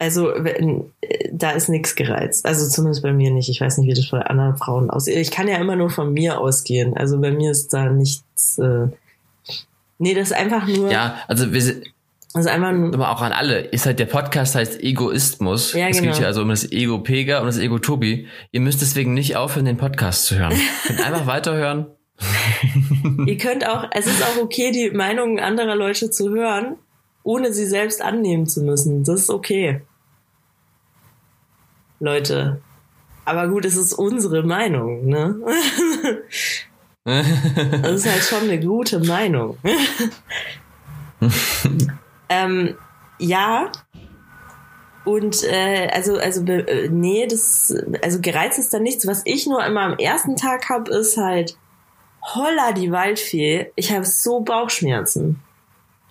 [0.00, 2.46] Also, wenn, äh, da ist nichts gereizt.
[2.46, 3.48] Also zumindest bei mir nicht.
[3.48, 5.16] Ich weiß nicht, wie das bei anderen Frauen aussieht.
[5.16, 6.96] Ich kann ja immer nur von mir ausgehen.
[6.96, 8.58] Also bei mir ist da nichts.
[8.58, 8.88] Äh
[9.98, 10.90] nee, das ist einfach nur.
[10.90, 11.84] Ja, also wir sind
[12.34, 12.94] ist einfach nur.
[12.94, 13.60] aber auch an alle.
[13.60, 15.72] Ist halt der Podcast heißt Egoismus.
[15.72, 16.10] Ja, es genau.
[16.10, 18.28] geht hier also um das Ego Pega und das Ego Tobi.
[18.52, 20.54] Ihr müsst deswegen nicht aufhören, den Podcast zu hören.
[20.86, 21.86] Könnt einfach weiterhören.
[23.26, 23.88] Ihr könnt auch.
[23.92, 26.76] Es ist auch okay, die Meinungen anderer Leute zu hören,
[27.22, 29.04] ohne sie selbst annehmen zu müssen.
[29.04, 29.82] Das ist okay.
[32.00, 32.60] Leute.
[33.24, 35.36] Aber gut, es ist unsere Meinung, ne?
[37.04, 39.56] Das ist halt schon eine gute Meinung.
[42.28, 42.76] ähm,
[43.18, 43.72] ja.
[45.06, 49.06] Und äh, also, also äh, nee, das, also gereizt ist da nichts.
[49.06, 51.56] Was ich nur immer am ersten Tag hab, ist halt,
[52.34, 55.40] holla die Waldfee, ich habe so Bauchschmerzen.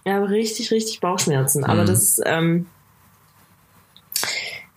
[0.03, 1.63] Ich habe richtig, richtig Bauchschmerzen.
[1.63, 1.88] Aber Mhm.
[1.88, 2.68] das, ähm,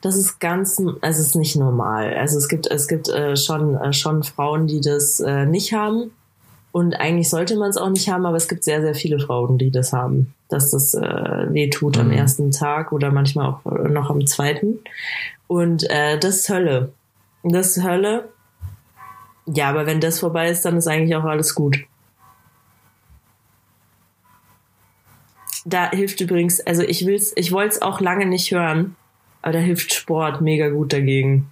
[0.00, 2.14] das ist ganz, also es ist nicht normal.
[2.14, 6.10] Also es gibt, es gibt äh, schon, äh, schon Frauen, die das äh, nicht haben.
[6.72, 9.58] Und eigentlich sollte man es auch nicht haben, aber es gibt sehr, sehr viele Frauen,
[9.58, 12.12] die das haben, dass das äh, weh tut am Mhm.
[12.12, 14.78] ersten Tag oder manchmal auch äh, noch am zweiten.
[15.48, 16.92] Und äh, das ist Hölle.
[17.42, 18.28] Das ist Hölle.
[19.52, 21.78] Ja, aber wenn das vorbei ist, dann ist eigentlich auch alles gut.
[25.64, 28.96] Da hilft übrigens, also ich will's, ich wollte es auch lange nicht hören,
[29.42, 31.50] aber da hilft Sport mega gut dagegen.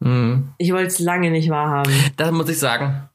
[0.00, 0.50] Mhm.
[0.58, 1.92] Ich wollte es lange nicht wahrhaben.
[2.16, 3.08] Da muss ich sagen,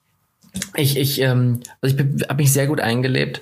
[0.76, 3.42] ich, ich, ähm, also ich habe mich sehr gut eingelebt.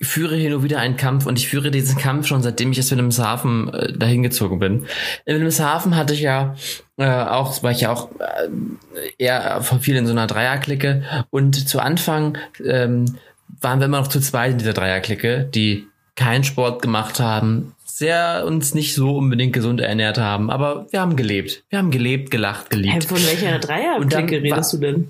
[0.00, 2.78] Ich führe hier nur wieder einen Kampf und ich führe diesen Kampf schon seitdem ich
[2.78, 4.86] aus Wilhelmshaven äh, dahin gezogen bin.
[5.24, 6.54] In Wilhelmshaven hatte ich ja
[6.98, 8.48] äh, auch, war ich ja auch äh,
[9.18, 13.18] eher von viel in so einer Dreierklicke und zu Anfang ähm,
[13.60, 18.44] waren wir immer noch zu zweit in dieser Dreierklicke, die keinen Sport gemacht haben, sehr
[18.46, 21.64] uns nicht so unbedingt gesund ernährt haben, aber wir haben gelebt.
[21.68, 22.94] Wir haben gelebt, gelacht, geliebt.
[22.94, 25.08] Hey, von welcher Dreierklicke redest du denn?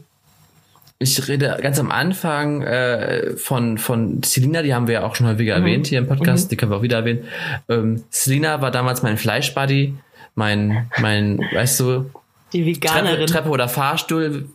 [1.00, 5.26] Ich rede ganz am Anfang äh, von von Selina, die haben wir ja auch schon
[5.28, 5.64] häufiger Mhm.
[5.66, 7.24] erwähnt hier im Podcast, die können wir auch wieder erwähnen.
[7.68, 9.94] Ähm, Selina war damals mein Fleischbuddy,
[10.34, 12.10] mein mein, weißt du,
[12.52, 13.26] Die Treppe, Veganerin.
[13.28, 14.46] Treppe oder Fahrstuhl,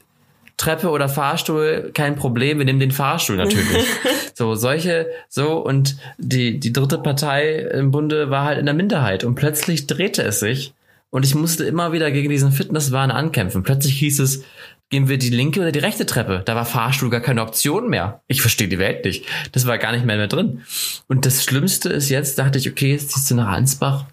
[0.58, 3.86] Treppe oder Fahrstuhl, kein Problem, wir nehmen den Fahrstuhl natürlich.
[4.34, 9.24] so solche so und die die dritte Partei im Bunde war halt in der Minderheit
[9.24, 10.74] und plötzlich drehte es sich
[11.10, 13.62] Und ich musste immer wieder gegen diesen Fitnesswahn ankämpfen.
[13.64, 14.44] Plötzlich hieß es,
[14.94, 16.44] gehen wir die linke oder die rechte Treppe.
[16.46, 18.22] Da war Fahrstuhl gar keine Option mehr.
[18.28, 19.26] Ich verstehe die Welt nicht.
[19.52, 20.62] Das war gar nicht mehr, mehr drin.
[21.08, 24.06] Und das Schlimmste ist jetzt, dachte ich, okay, jetzt ziehst du nach Ansbach.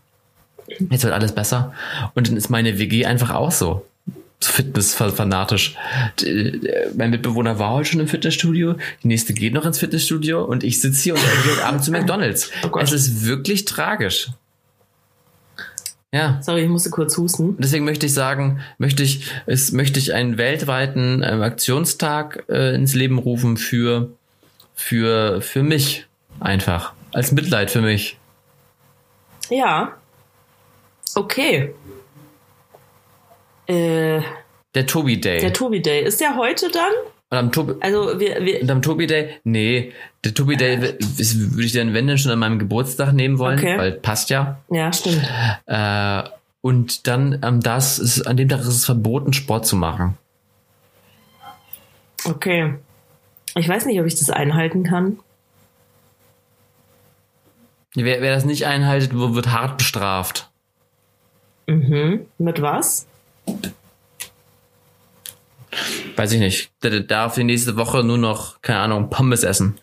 [0.89, 1.75] Jetzt wird alles besser.
[2.15, 3.85] Und dann ist meine WG einfach auch so.
[4.41, 5.77] Fitness-fanatisch.
[6.97, 10.81] Mein Mitbewohner war heute schon im Fitnessstudio, die nächste geht noch ins Fitnessstudio und ich
[10.81, 12.51] sitze hier und gehe abends zu McDonalds.
[12.73, 14.31] Oh es ist wirklich tragisch.
[16.13, 16.41] Ja.
[16.43, 17.57] Sorry, ich musste kurz husten.
[17.59, 22.95] Deswegen möchte ich sagen, möchte ich, es möchte ich einen weltweiten ähm, Aktionstag äh, ins
[22.95, 24.11] Leben rufen für,
[24.75, 26.07] für, für mich
[26.41, 26.93] einfach.
[27.13, 28.19] Als Mitleid für mich.
[29.51, 29.97] Ja.
[31.15, 31.75] Okay.
[33.67, 34.21] Äh,
[34.75, 35.41] der Tobi Day.
[35.41, 36.03] Der Tobi Day.
[36.05, 36.93] Ist der heute dann?
[37.31, 39.93] Und am Tobi, also wir, wir und am Tobi Day, nee,
[40.25, 43.79] der Tobi Day würde ich dann, wenn dann schon an meinem Geburtstag nehmen wollen, okay.
[43.79, 44.59] weil passt ja.
[44.69, 45.23] Ja, stimmt.
[45.67, 46.25] Äh,
[46.61, 50.19] und dann ähm, das ist, an dem Tag ist es verboten, Sport zu machen.
[52.25, 52.75] Okay.
[53.55, 55.19] Ich weiß nicht, ob ich das einhalten kann.
[57.95, 60.51] Wer, wer das nicht einhaltet, wird hart bestraft.
[61.67, 62.27] Mhm.
[62.39, 63.07] Mit was?
[66.17, 66.71] Weiß ich nicht.
[66.83, 69.79] Der darf die nächste Woche nur noch, keine Ahnung, Pommes essen.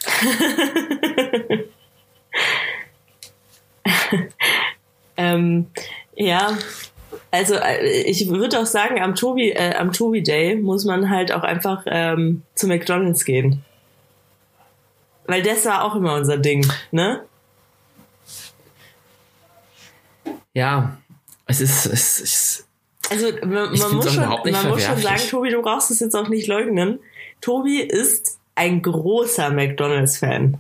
[5.18, 5.68] ähm,
[6.16, 6.58] ja,
[7.32, 11.32] also äh, ich würde auch sagen, am Tobi, äh, am Tobi Day muss man halt
[11.32, 13.64] auch einfach ähm, zu McDonalds gehen.
[15.26, 17.24] Weil das war auch immer unser Ding, ne?
[20.54, 20.98] Ja,
[21.46, 22.67] es ist, es ist
[23.10, 26.30] also man, man muss, schon, man muss schon sagen, Tobi, du brauchst es jetzt auch
[26.30, 27.00] nicht leugnen.
[27.42, 30.60] Tobi ist ein großer McDonalds-Fan.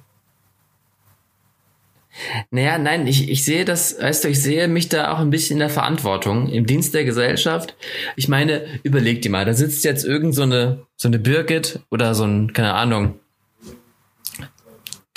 [2.50, 5.56] Naja, nein, ich, ich sehe das, weißt du, ich sehe mich da auch ein bisschen
[5.56, 7.76] in der Verantwortung, im Dienst der Gesellschaft.
[8.16, 12.16] Ich meine, überleg dir mal, da sitzt jetzt irgend so eine, so eine Birgit oder
[12.16, 13.20] so ein, keine Ahnung,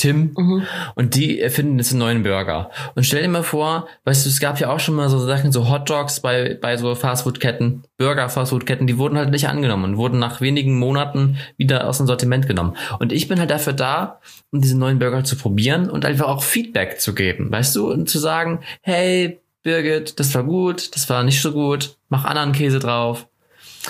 [0.00, 0.66] Tim mhm.
[0.94, 2.70] und die erfinden jetzt einen neuen Burger.
[2.94, 5.52] Und stell dir mal vor, weißt du, es gab ja auch schon mal so Sachen,
[5.52, 10.18] so Hot Dogs bei, bei so Fastfood-Ketten, Burger-Fastfood-Ketten, die wurden halt nicht angenommen und wurden
[10.18, 12.76] nach wenigen Monaten wieder aus dem Sortiment genommen.
[12.98, 14.20] Und ich bin halt dafür da,
[14.50, 18.08] um diesen neuen Burger zu probieren und einfach auch Feedback zu geben, weißt du, und
[18.08, 22.78] zu sagen, hey, Birgit, das war gut, das war nicht so gut, mach anderen Käse
[22.78, 23.28] drauf.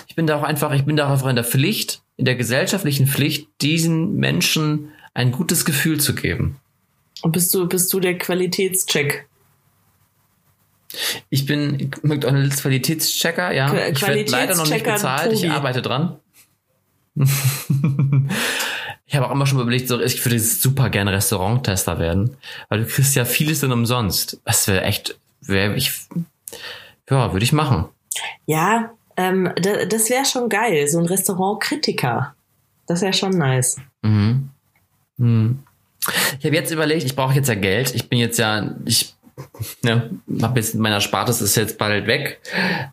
[0.09, 2.35] Ich bin da auch einfach, ich bin da auch einfach in der Pflicht, in der
[2.35, 6.61] gesellschaftlichen Pflicht, diesen Menschen ein gutes Gefühl zu geben.
[7.23, 9.29] Und bist du, bist du der Qualitätscheck?
[11.29, 13.71] Ich bin McDonalds Qualitätschecker, ja.
[13.71, 15.47] Qu ich werde leider noch nicht bezahlt, Tobi.
[15.47, 16.19] ich arbeite dran.
[19.07, 22.37] ich habe auch immer schon überlegt, so, ich würde super gerne Restauranttester werden,
[22.69, 24.41] weil du kriegst ja vieles dann umsonst.
[24.45, 25.93] Das wäre echt, wäre ich,
[27.09, 27.87] ja, würde ich machen.
[28.47, 32.35] Ja, ähm, das wäre schon geil, so ein Restaurantkritiker.
[32.87, 33.77] Das wäre schon nice.
[34.03, 34.50] Mhm.
[35.21, 35.61] Hm.
[36.39, 37.95] Ich habe jetzt überlegt, ich brauche jetzt ja Geld.
[37.95, 39.15] Ich bin jetzt ja, ich
[39.83, 40.11] ne,
[40.41, 42.41] habe jetzt meiner Spartes ist jetzt bald weg.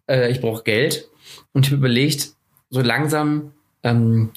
[0.08, 1.08] Äh, ich brauche Geld
[1.54, 2.32] und ich habe überlegt,
[2.70, 3.54] so langsam
[3.84, 4.32] ähm,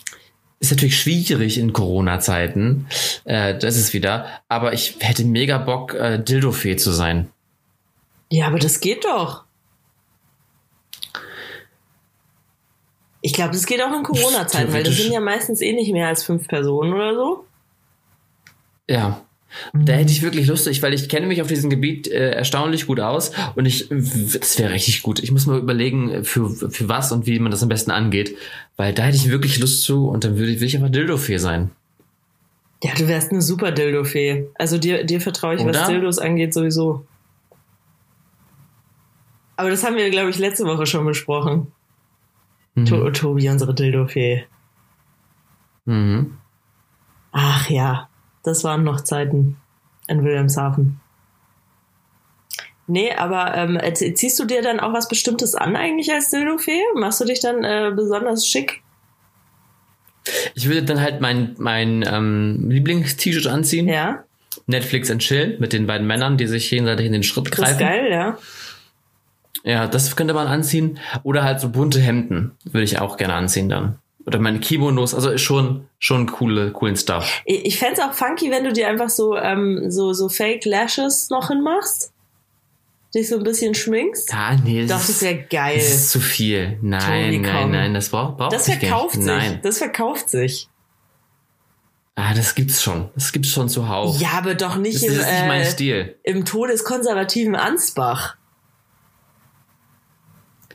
[0.61, 2.87] ist natürlich schwierig in Corona-Zeiten.
[3.25, 4.27] Äh, das ist wieder.
[4.49, 7.29] Aber ich hätte mega Bock, äh, Dildo-Fee zu sein.
[8.31, 9.45] Ja, aber das geht doch.
[13.23, 16.09] Ich glaube, das geht auch in Corona-Zeiten, weil das sind ja meistens eh nicht mehr
[16.09, 17.47] als fünf Personen oder so.
[18.91, 19.21] Ja.
[19.73, 23.01] Da hätte ich wirklich Lust, weil ich kenne mich auf diesem Gebiet äh, erstaunlich gut
[23.01, 25.21] aus und ich, das wäre richtig gut.
[25.21, 28.37] Ich muss mal überlegen, für, für was und wie man das am besten angeht,
[28.77, 31.39] weil da hätte ich wirklich Lust zu und dann würde ich, will ich einfach Dildo-Fee
[31.39, 31.71] sein.
[32.83, 34.49] Ja, du wärst eine super Dildo-Fee.
[34.55, 35.81] Also dir, dir vertraue ich, Oder?
[35.81, 37.05] was Dildos angeht, sowieso.
[39.57, 41.73] Aber das haben wir, glaube ich, letzte Woche schon besprochen.
[42.75, 42.87] Mhm.
[42.87, 44.47] To Tobi, unsere Dildo-Fee.
[45.85, 46.39] Mhm.
[47.33, 48.10] Ach ja,
[48.43, 49.57] das waren noch Zeiten
[50.07, 51.01] in Wilhelmshaven.
[52.87, 56.81] Nee, aber ähm, ziehst du dir dann auch was Bestimmtes an eigentlich als Dildofee?
[56.97, 58.83] Machst du dich dann äh, besonders schick?
[60.55, 63.89] Ich würde dann halt mein, mein ähm, Lieblings-T-Shirt anziehen.
[63.89, 64.25] Ja.
[64.67, 67.63] Netflix and Chill mit den beiden Männern, die sich gegenseitig in den Schritt greifen.
[67.63, 68.39] Das ist geil, ja.
[69.63, 70.99] Ja, das könnte man anziehen.
[71.23, 73.99] Oder halt so bunte Hemden würde ich auch gerne anziehen dann
[74.31, 77.43] oder meine Kimonos, also ist schon schon coole coolen Stuff.
[77.45, 81.31] Ich, ich fände auch funky, wenn du dir einfach so ähm, so so Fake Lashes
[81.31, 82.13] noch hinmachst.
[83.13, 84.33] Dich so ein bisschen schminkst.
[84.33, 85.75] Ah, nee, das, das wäre geil.
[85.75, 86.79] Das ist zu viel.
[86.81, 89.25] Nein, nein, nein, das braucht braucht Das verkauft sich.
[89.25, 89.59] Nein.
[89.65, 90.69] Das verkauft sich.
[92.15, 93.09] Ah, das gibt's schon.
[93.17, 94.21] Das gibt's schon zuhauf.
[94.21, 96.17] Ja, aber doch nicht das im, ist nicht mein äh, Stil.
[96.23, 98.37] im todeskonservativen Ansbach.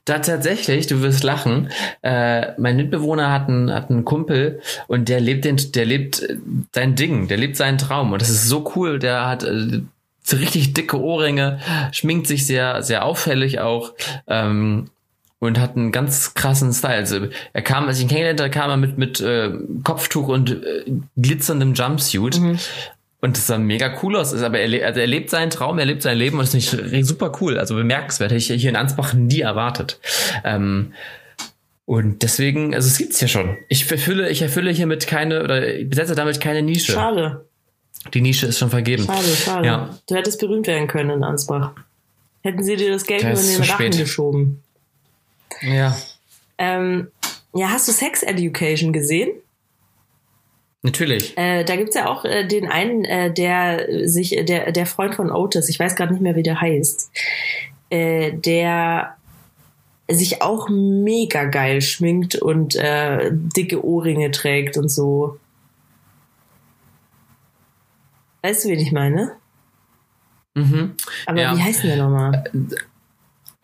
[0.06, 1.70] Da tatsächlich, du wirst lachen.
[2.04, 6.38] Äh, mein Mitbewohner hat einen, hat einen Kumpel und der lebt den, der lebt äh,
[6.74, 9.00] sein Ding, der lebt seinen Traum und das ist so cool.
[9.00, 9.82] Der hat äh,
[10.22, 11.60] so richtig dicke Ohrringe,
[11.92, 13.94] schminkt sich sehr, sehr auffällig auch.
[14.28, 14.90] Ähm,
[15.40, 16.96] und hat einen ganz krassen Style.
[16.96, 19.52] Also er kam, als ich ihn kennengelernt habe, kam er mit, mit äh,
[19.84, 20.86] Kopftuch und äh,
[21.18, 22.40] glitzerndem Jumpsuit.
[22.40, 22.58] Mhm.
[23.26, 24.36] Und das sah mega cool aus.
[24.36, 27.08] Aber er, also er lebt seinen Traum, er lebt sein Leben und das ist nicht
[27.08, 27.58] super cool.
[27.58, 28.30] Also bemerkenswert.
[28.30, 30.00] Hätte ich hier in Ansbach nie erwartet.
[30.44, 30.94] Ähm,
[31.86, 33.58] und deswegen, also es gibt's ja schon.
[33.68, 36.92] Ich erfülle, ich erfülle hiermit keine oder besetze damit keine Nische.
[36.92, 37.46] Schade.
[38.14, 39.06] Die Nische ist schon vergeben.
[39.06, 39.66] Schade, schade.
[39.66, 39.98] Ja.
[40.08, 41.72] Du hättest berühmt werden können in Ansbach.
[42.44, 43.98] Hätten sie dir das Geld nur in den Rachen spät.
[43.98, 44.62] geschoben.
[45.62, 45.98] Ja.
[46.60, 47.08] Ähm,
[47.56, 49.32] ja, hast du Sex Education gesehen?
[50.86, 51.36] Natürlich.
[51.36, 55.32] Äh, da gibt's ja auch äh, den einen, äh, der sich, der, der Freund von
[55.32, 57.12] Otis, ich weiß gerade nicht mehr, wie der heißt,
[57.90, 59.18] äh, der
[60.08, 65.40] sich auch mega geil schminkt und äh, dicke Ohrringe trägt und so.
[68.44, 69.32] Weißt du, wen ich meine?
[70.54, 70.94] Mhm.
[71.26, 71.58] Aber ja.
[71.58, 72.44] wie heißt denn der nochmal?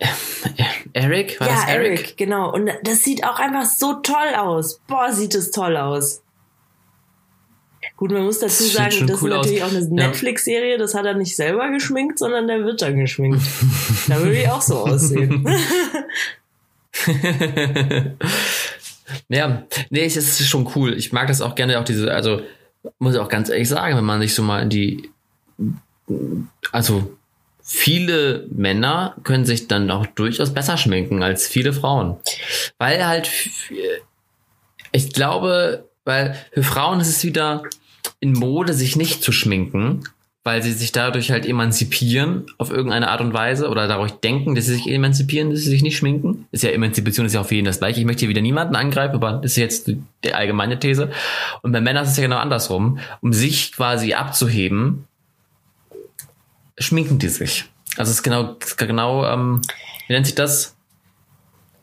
[0.92, 1.38] Eric?
[1.38, 2.00] War ja, Eric?
[2.00, 2.16] Eric?
[2.16, 2.52] genau.
[2.52, 4.80] Und das sieht auch einfach so toll aus.
[4.88, 6.22] Boah, sieht es toll aus.
[8.02, 9.70] Gut, man muss dazu das sagen, das cool ist natürlich aus.
[9.70, 13.40] auch eine Netflix-Serie, das hat er nicht selber geschminkt, sondern der wird dann geschminkt.
[14.08, 15.46] da würde ich auch so aussehen.
[19.28, 20.94] ja, nee, es ist schon cool.
[20.94, 22.42] Ich mag das auch gerne, auch diese, also
[22.98, 25.08] muss ich auch ganz ehrlich sagen, wenn man sich so mal in die,
[26.72, 27.16] also
[27.62, 32.16] viele Männer können sich dann auch durchaus besser schminken als viele Frauen.
[32.78, 33.30] Weil halt,
[34.90, 37.62] ich glaube, weil für Frauen ist es wieder
[38.22, 40.04] in Mode, sich nicht zu schminken,
[40.44, 44.66] weil sie sich dadurch halt emanzipieren auf irgendeine Art und Weise oder dadurch denken, dass
[44.66, 46.46] sie sich emanzipieren, dass sie sich nicht schminken.
[46.52, 47.98] Ist ja Emanzipation ist ja auf jeden das gleiche.
[47.98, 51.10] Ich möchte hier wieder niemanden angreifen, aber das ist jetzt die allgemeine These.
[51.62, 53.00] Und bei Männern ist es ja genau andersrum.
[53.20, 55.08] Um sich quasi abzuheben,
[56.78, 57.64] schminken die sich.
[57.96, 59.62] Also es ist genau, genau, ähm,
[60.06, 60.76] wie nennt sich das?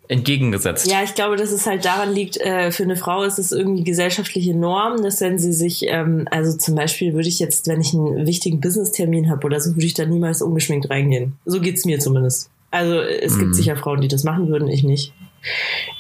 [0.09, 0.91] Entgegengesetzt.
[0.91, 3.83] Ja, ich glaube, dass es halt daran liegt, äh, für eine Frau ist es irgendwie
[3.83, 7.93] gesellschaftliche Norm, dass wenn sie sich, ähm, also zum Beispiel würde ich jetzt, wenn ich
[7.93, 11.37] einen wichtigen Business-Termin habe oder so, würde ich da niemals ungeschminkt reingehen.
[11.45, 12.49] So geht's mir zumindest.
[12.71, 13.39] Also es mhm.
[13.39, 15.13] gibt sicher Frauen, die das machen würden, ich nicht.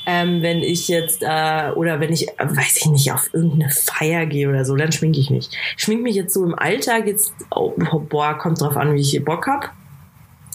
[0.07, 4.25] Ähm, wenn ich jetzt, äh, oder wenn ich, äh, weiß ich nicht, auf irgendeine Feier
[4.25, 5.49] gehe oder so, dann schminke ich mich.
[5.77, 7.71] Ich schminke mich jetzt so im Alltag, jetzt, oh,
[8.09, 9.71] boah, kommt drauf an, wie ich Bock hab.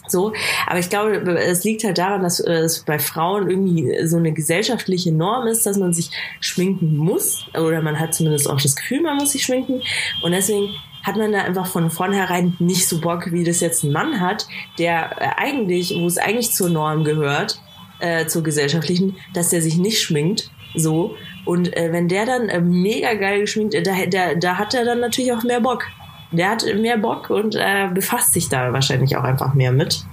[0.06, 0.34] So,
[0.66, 5.12] aber ich glaube, es liegt halt daran, dass es bei Frauen irgendwie so eine gesellschaftliche
[5.12, 9.16] Norm ist, dass man sich schminken muss, oder man hat zumindest auch das Gefühl, man
[9.16, 9.82] muss sich schminken.
[10.22, 10.68] Und deswegen
[11.02, 14.46] hat man da einfach von vornherein nicht so Bock, wie das jetzt ein Mann hat,
[14.78, 17.60] der äh, eigentlich, wo es eigentlich zur Norm gehört,
[18.00, 21.14] äh, zur gesellschaftlichen, dass der sich nicht schminkt, so.
[21.44, 24.84] Und äh, wenn der dann äh, mega geil geschminkt, äh, da, da, da hat er
[24.84, 25.84] dann natürlich auch mehr Bock
[26.30, 30.04] der hat mehr Bock und äh, befasst sich da wahrscheinlich auch einfach mehr mit.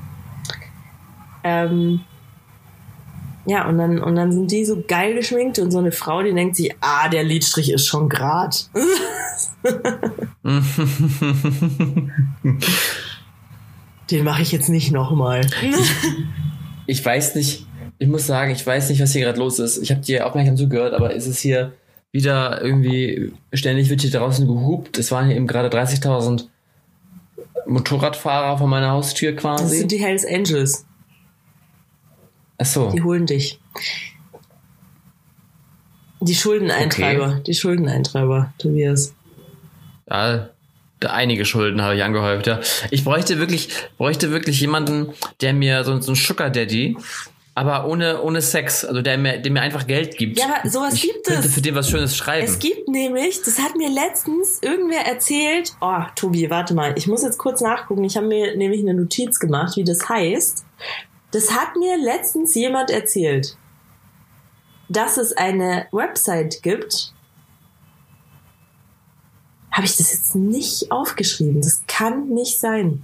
[1.43, 2.01] Ähm,
[3.45, 6.33] ja, und dann, und dann sind die so geil geschminkt und so eine Frau, die
[6.33, 8.69] denkt sich, ah, der Lidstrich ist schon grad.
[14.11, 15.41] Den mache ich jetzt nicht nochmal.
[16.85, 17.65] ich weiß nicht,
[17.97, 19.77] ich muss sagen, ich weiß nicht, was hier gerade los ist.
[19.77, 21.73] Ich habe dir aufmerksam zugehört, aber ist es hier
[22.11, 24.97] wieder irgendwie, ständig wird hier draußen gehupt.
[24.97, 26.45] Es waren hier eben gerade 30.000
[27.67, 29.63] Motorradfahrer vor meiner Haustür quasi.
[29.63, 30.85] Das sind die Hells Angels.
[32.57, 32.91] Ach so.
[32.91, 33.59] Die holen dich.
[36.19, 37.41] Die Schuldeneintreiber, okay.
[37.47, 39.15] die Schuldeneintreiber, Tobias.
[40.07, 40.49] Ja,
[41.03, 42.59] einige Schulden habe ich angehäuft, ja.
[42.91, 46.95] Ich bräuchte wirklich, bräuchte wirklich jemanden, der mir so, so ein Sugar Daddy,
[47.53, 50.39] aber ohne, ohne Sex, also der mir, der mir einfach Geld gibt.
[50.39, 51.53] Ja, aber sowas ich gibt könnte es.
[51.53, 52.45] für den was Schönes schreiben.
[52.45, 55.73] Es gibt nämlich, das hat mir letztens irgendwer erzählt.
[55.81, 58.05] Oh, Tobi, warte mal, ich muss jetzt kurz nachgucken.
[58.05, 60.65] Ich habe mir nämlich eine Notiz gemacht, wie das heißt.
[61.31, 63.57] Das hat mir letztens jemand erzählt,
[64.87, 67.13] dass es eine Website gibt.
[69.71, 71.61] Habe ich das jetzt nicht aufgeschrieben?
[71.61, 73.03] Das kann nicht sein.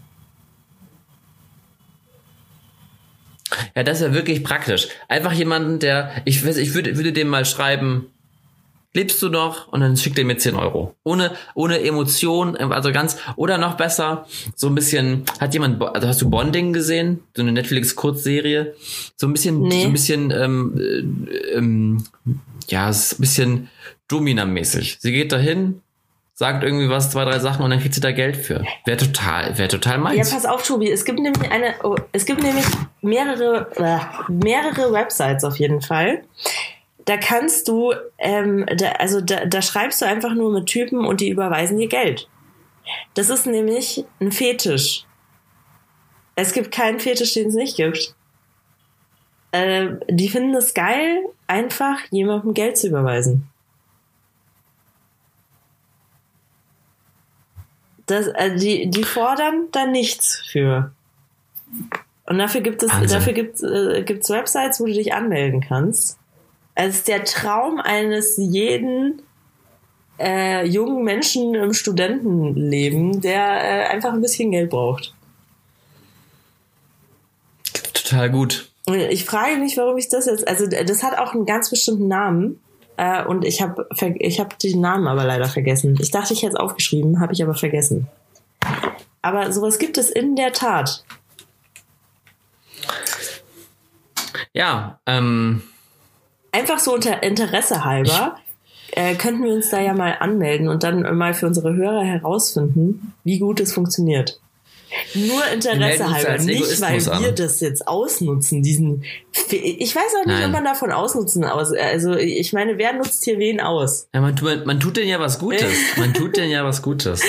[3.76, 4.88] Ja, das ist ja wirklich praktisch.
[5.08, 8.08] Einfach jemanden, der, ich weiß, ich würde, würde dem mal schreiben,
[8.94, 9.68] lebst du noch?
[9.72, 10.96] Und dann schickt er mir 10 Euro.
[11.04, 14.26] Ohne, ohne Emotion, also ganz, oder noch besser,
[14.56, 17.22] so ein bisschen, hat jemand, also hast du Bonding gesehen?
[17.36, 18.74] So eine Netflix-Kurzserie?
[19.16, 19.82] So ein bisschen, nee.
[19.82, 22.04] so ein bisschen, ähm, äh, ähm,
[22.70, 23.70] ja, ist ein bisschen
[24.08, 24.98] Domina-mäßig.
[25.00, 25.82] Sie geht dahin,
[26.38, 28.64] sagt irgendwie was, zwei, drei Sachen und dann kriegt sie da Geld für.
[28.86, 30.30] Wäre total, wäre total meins.
[30.30, 30.92] Ja, pass auf, Tobi.
[30.92, 32.64] Es gibt nämlich eine, oh, es gibt nämlich
[33.02, 36.22] mehrere, äh, mehrere Websites auf jeden Fall.
[37.06, 41.22] Da kannst du, ähm, da, also da, da schreibst du einfach nur mit Typen und
[41.22, 42.30] die überweisen dir Geld.
[43.16, 45.06] Das ist nämlich ein Fetisch.
[46.36, 48.14] Es gibt keinen Fetisch, den es nicht gibt.
[49.54, 51.18] Äh, die finden es geil,
[51.48, 53.50] einfach jemandem Geld zu überweisen.
[58.08, 60.92] Das, äh, die, die fordern da nichts für.
[62.26, 63.10] Und dafür gibt es, Wahnsinn.
[63.10, 66.18] dafür gibt äh, gibt's Websites, wo du dich anmelden kannst.
[66.76, 69.22] Es ist der Traum eines jeden
[70.20, 75.14] äh, jungen Menschen im Studentenleben, der äh, einfach ein bisschen Geld braucht.
[77.94, 78.72] Total gut.
[79.10, 80.48] Ich frage mich, warum ich das jetzt.
[80.48, 82.60] Also das hat auch einen ganz bestimmten Namen.
[82.98, 83.88] Äh, und ich habe
[84.20, 85.98] ich hab den Namen aber leider vergessen.
[86.00, 88.08] Ich dachte, ich hätte es aufgeschrieben, habe ich aber vergessen.
[89.22, 91.04] Aber sowas gibt es in der Tat.
[94.54, 95.62] Ja, ähm,
[96.58, 98.38] Einfach so unter Interesse halber
[98.94, 103.14] äh, könnten wir uns da ja mal anmelden und dann mal für unsere Hörer herausfinden,
[103.24, 104.40] wie gut es funktioniert.
[105.14, 107.36] Nur Interesse halber, nicht weil wir an.
[107.36, 109.04] das jetzt ausnutzen, diesen.
[109.32, 110.46] Fe- Ich weiß auch nicht, Nein.
[110.46, 111.72] ob man davon ausnutzen aus.
[111.74, 114.08] Also ich meine, wer nutzt hier wen aus?
[114.14, 115.72] ja man, tu- man tut denen ja was Gutes.
[115.98, 117.22] Man tut denen ja was Gutes.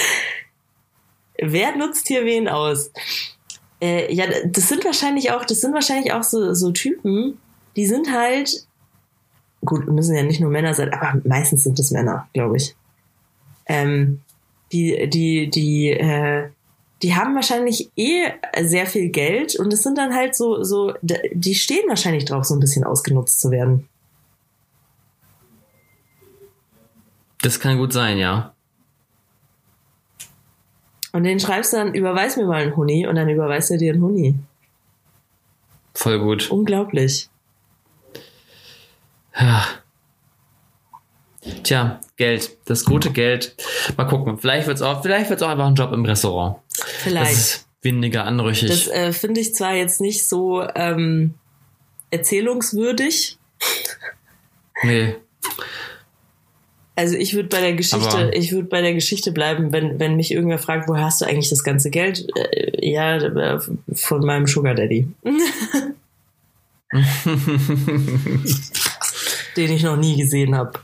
[1.40, 2.90] Wer nutzt hier wen aus?
[3.80, 7.38] Äh, ja, das sind wahrscheinlich auch, das sind wahrscheinlich auch so, so Typen,
[7.76, 8.66] die sind halt,
[9.64, 12.74] gut, müssen ja nicht nur Männer sein, aber meistens sind es Männer, glaube ich.
[13.66, 14.20] Ähm,
[14.72, 16.48] die, die, die, äh,
[17.02, 18.24] die haben wahrscheinlich eh
[18.62, 22.54] sehr viel Geld und es sind dann halt so, so, die stehen wahrscheinlich drauf, so
[22.54, 23.88] ein bisschen ausgenutzt zu werden.
[27.42, 28.52] Das kann gut sein, ja.
[31.12, 33.92] Und den schreibst du dann, überweis mir mal einen Huni und dann überweist er dir
[33.92, 34.34] einen Huni.
[35.94, 36.50] Voll gut.
[36.50, 37.28] Unglaublich.
[39.38, 39.64] Ja.
[41.62, 42.58] Tja, Geld.
[42.66, 43.56] Das gute Geld.
[43.96, 44.38] Mal gucken.
[44.38, 46.58] Vielleicht wird's auch, vielleicht wird's auch einfach ein Job im Restaurant.
[46.98, 47.32] Das Vielleicht.
[47.32, 48.68] ist weniger anrüchig.
[48.68, 51.34] Das äh, finde ich zwar jetzt nicht so ähm,
[52.10, 53.38] erzählungswürdig.
[54.82, 55.14] nee.
[56.96, 60.16] Also ich würde bei der Geschichte, Aber- ich würde bei der Geschichte bleiben, wenn, wenn
[60.16, 62.26] mich irgendwer fragt, woher hast du eigentlich das ganze Geld?
[62.36, 63.60] Äh, ja, äh,
[63.92, 65.06] von meinem Sugar Daddy.
[69.56, 70.80] Den ich noch nie gesehen habe.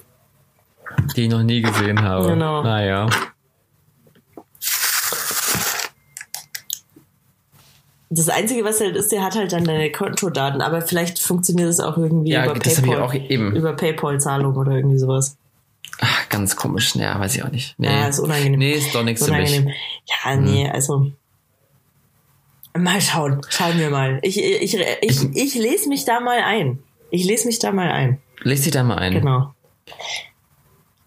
[1.16, 2.28] Die ich noch nie gesehen habe.
[2.28, 2.62] Genau.
[2.62, 3.08] Naja.
[8.16, 11.80] Das Einzige, was halt ist, der hat halt dann deine Kontodaten, aber vielleicht funktioniert das
[11.80, 13.02] auch irgendwie Ja, über das ich PayPal.
[13.02, 13.56] auch eben.
[13.56, 15.36] Über PayPal-Zahlung oder irgendwie sowas.
[16.00, 16.94] Ach, ganz komisch.
[16.94, 17.74] Ja, weiß ich auch nicht.
[17.78, 17.88] Nee.
[17.88, 18.58] Ja, ist unangenehm.
[18.58, 19.50] Nee, ist doch nichts für mich.
[19.50, 19.74] unangenehm.
[20.24, 21.10] Ja, nee, also.
[22.76, 23.40] Mal schauen.
[23.48, 24.18] Schauen wir mal.
[24.22, 26.80] Ich, ich, ich, ich lese mich da mal ein.
[27.10, 28.20] Ich lese mich da mal ein.
[28.42, 29.12] Lest dich da mal ein.
[29.14, 29.54] Genau.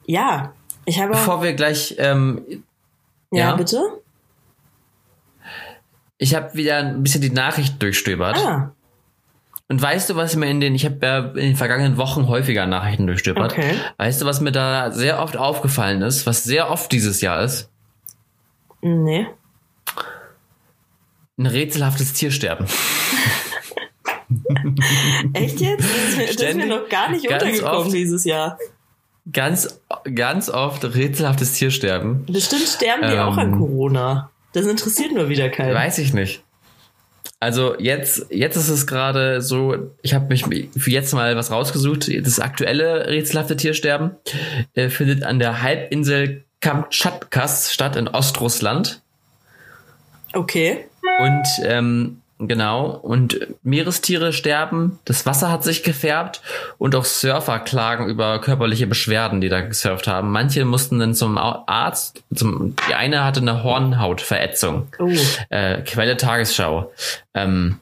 [0.06, 0.54] Ja,
[0.86, 1.12] ich habe.
[1.12, 2.42] Bevor wir gleich, ähm,
[3.32, 3.56] ja, ja.
[3.56, 3.82] bitte?
[6.18, 8.36] Ich habe wieder ein bisschen die Nachricht durchstöbert.
[8.38, 8.72] Ah,
[9.70, 12.66] Und weißt du, was mir in den, ich habe ja in den vergangenen Wochen häufiger
[12.66, 13.54] Nachrichten durchstöbert.
[13.54, 13.76] Okay.
[13.98, 17.70] Weißt du, was mir da sehr oft aufgefallen ist, was sehr oft dieses Jahr ist?
[18.82, 19.28] nee.
[21.40, 22.66] Ein rätselhaftes Tiersterben.
[25.34, 25.84] Echt jetzt?
[25.84, 27.94] Das ist mir, das ist mir noch gar nicht untergekommen oft.
[27.94, 28.58] dieses Jahr.
[29.32, 29.80] Ganz,
[30.16, 32.26] ganz oft rätselhaftes Tiersterben.
[32.26, 33.20] Bestimmt sterben die Ähm.
[33.20, 34.32] auch an Corona.
[34.58, 35.76] Das interessiert nur wieder keinen.
[35.76, 36.44] Weiß ich nicht.
[37.40, 40.46] Also jetzt, jetzt ist es gerade so, ich habe mich
[40.76, 42.10] für jetzt mal was rausgesucht.
[42.26, 44.16] Das aktuelle rätselhafte Tiersterben
[44.74, 49.04] äh, findet an der Halbinsel Kamtschatkas statt in Ostrussland.
[50.34, 50.88] Okay.
[51.20, 56.42] Und ähm, genau, und Meerestiere sterben, das Wasser hat sich gefärbt
[56.78, 60.32] und auch Surfer klagen über körperliche Beschwerden, die da gesurft haben.
[60.32, 64.88] Manche mussten dann zum Arzt, zum, die eine hatte eine Hornhautverätzung.
[65.00, 65.10] Oh,
[65.50, 66.92] Äh, Quelle Tagesschau.
[67.34, 67.80] Ähm,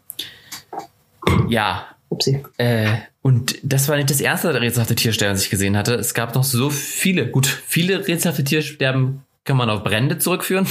[1.47, 2.43] ja, upsi.
[2.57, 2.87] äh,
[3.21, 5.95] und das war nicht das erste rätselhafte Tiersterben, das ich gesehen hatte.
[5.95, 10.67] Es gab noch so viele, gut, viele rätselhafte Tiersterben kann man auf Brände zurückführen.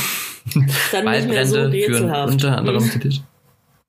[0.93, 3.23] Dann mehr so Waldbrände führen unter anderem zu Tier-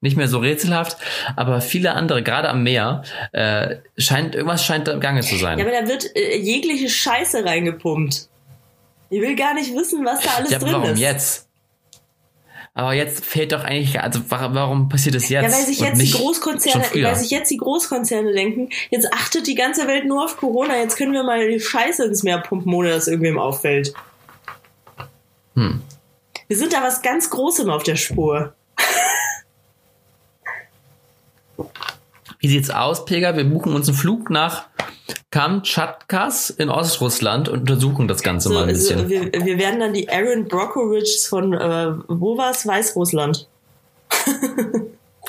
[0.06, 0.96] nicht mehr so rätselhaft,
[1.36, 3.04] aber viele andere, gerade am Meer,
[3.34, 5.60] äh, scheint irgendwas scheint im Gange zu sein.
[5.60, 8.30] Ja, aber da wird äh, jegliche Scheiße reingepumpt.
[9.10, 11.00] Ich will gar nicht wissen, was da alles Ja, drin warum ist.
[11.00, 11.42] jetzt?
[12.78, 15.44] Aber jetzt fehlt doch eigentlich, also wa- warum passiert es jetzt?
[15.44, 19.56] Ja, weil sich jetzt die Großkonzerne, weil sich jetzt die Großkonzerne denken, jetzt achtet die
[19.56, 22.90] ganze Welt nur auf Corona, jetzt können wir mal die Scheiße ins Meer pumpen, ohne
[22.90, 23.94] dass irgendwem auffällt.
[25.56, 25.82] Hm.
[26.50, 28.54] Wir sind da was ganz Großem auf der Spur.
[32.40, 33.36] Wie sieht's aus, Pega?
[33.36, 34.66] Wir buchen uns einen Flug nach
[35.32, 39.00] Kamtschatkas in Ostrussland und untersuchen das Ganze mal ein bisschen.
[39.00, 42.66] So, wir, wir werden dann die Aaron Brockovich von, äh, wo war's?
[42.66, 43.48] Weißrussland.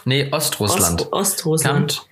[0.04, 1.12] nee, Ostrussland.
[1.12, 1.96] Ost, Ostrussland.
[1.96, 2.06] Kamt,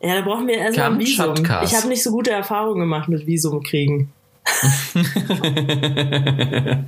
[0.00, 1.34] ja, da brauchen wir erstmal ein Visum.
[1.64, 4.12] Ich habe nicht so gute Erfahrungen gemacht mit Visum kriegen.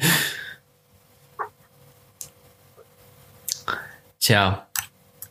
[4.21, 4.68] Tja,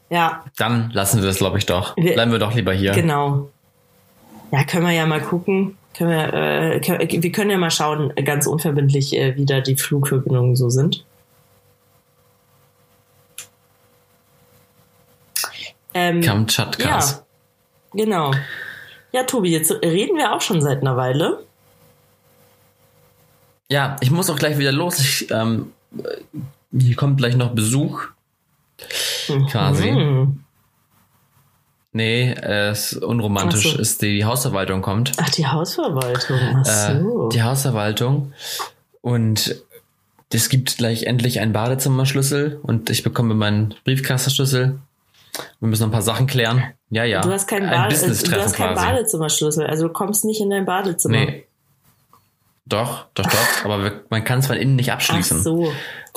[0.10, 1.95] Ja, dann lassen wir das, glaube ich, doch.
[1.95, 2.93] Bleiben wir doch lieber hier.
[2.93, 3.49] genau.
[4.51, 5.78] Ja, können wir ja mal gucken.
[5.93, 9.76] Können wir, äh, können, wir können ja mal schauen, ganz unverbindlich, äh, wie da die
[9.76, 11.03] Flugverbindungen so sind.
[15.93, 17.24] Ähm, Kamtschatkas.
[17.93, 18.32] Ja, genau.
[19.12, 21.43] Ja, Tobi, jetzt reden wir auch schon seit einer Weile.
[23.70, 24.99] Ja, ich muss auch gleich wieder los.
[24.99, 25.74] Ich, ähm,
[26.72, 28.03] hier kommt gleich noch Besuch.
[29.49, 29.91] Quasi.
[29.91, 30.43] Mhm.
[31.93, 33.80] Nee, äh, es ist unromantisch Ach so.
[33.80, 35.13] ist die, die Hausverwaltung kommt.
[35.17, 36.38] Ach, die Hausverwaltung.
[36.57, 37.28] Ach so.
[37.28, 38.34] Äh, die Hausverwaltung.
[39.01, 39.63] Und
[40.32, 44.80] es gibt gleich endlich einen Badezimmerschlüssel und ich bekomme meinen Briefkastenschlüssel.
[45.59, 46.63] Wir müssen noch ein paar Sachen klären.
[46.89, 47.21] Ja, ja.
[47.21, 48.75] du hast keinen, ein Bade äh, du hast keinen.
[48.75, 51.17] Badezimmerschlüssel, also du kommst nicht in dein Badezimmer.
[51.17, 51.47] Nee.
[52.65, 53.47] Doch, doch, doch.
[53.65, 55.41] Aber man kann es von innen nicht Ach abschließen.
[55.41, 55.71] so.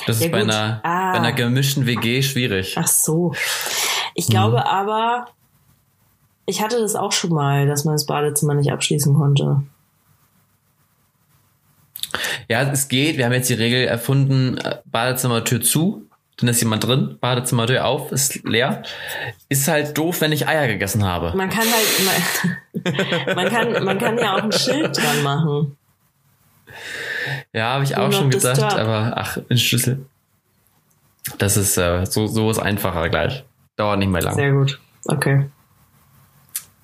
[0.07, 0.51] Das ist Ja, bei gut.
[0.51, 1.13] einer, Ah.
[1.13, 2.75] bei einer gemischten WG schwierig.
[2.79, 3.35] Ach so.
[4.15, 4.33] Ich Mhm.
[4.33, 5.27] glaube aber,
[6.47, 9.63] ich hatte das auch schon mal, dass man das Badezimmer nicht abschließen konnte.
[12.49, 13.17] Ja, es geht.
[13.17, 16.07] Wir haben jetzt die Regel erfunden, äh, Badezimmertür zu,
[16.39, 18.83] dann ist jemand drin, Badezimmertür auf, ist leer.
[19.49, 21.37] Ist halt doof, wenn ich Eier gegessen habe.
[21.37, 25.77] Man kann halt, man, man, kann, man kann ja auch ein Schild dran machen.
[27.53, 28.75] Ja, habe ich auch schon gedacht, disturb.
[28.79, 30.07] aber ach, ein Schlüssel.
[31.39, 33.45] Das ist äh, so, so ist einfacher gleich.
[33.77, 34.35] Dauert nicht mehr lang.
[34.35, 34.79] Sehr gut.
[35.07, 35.49] Okay.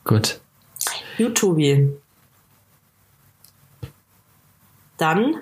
[0.04, 0.40] Gut.
[1.34, 1.90] Tobi.
[4.98, 5.36] Dann,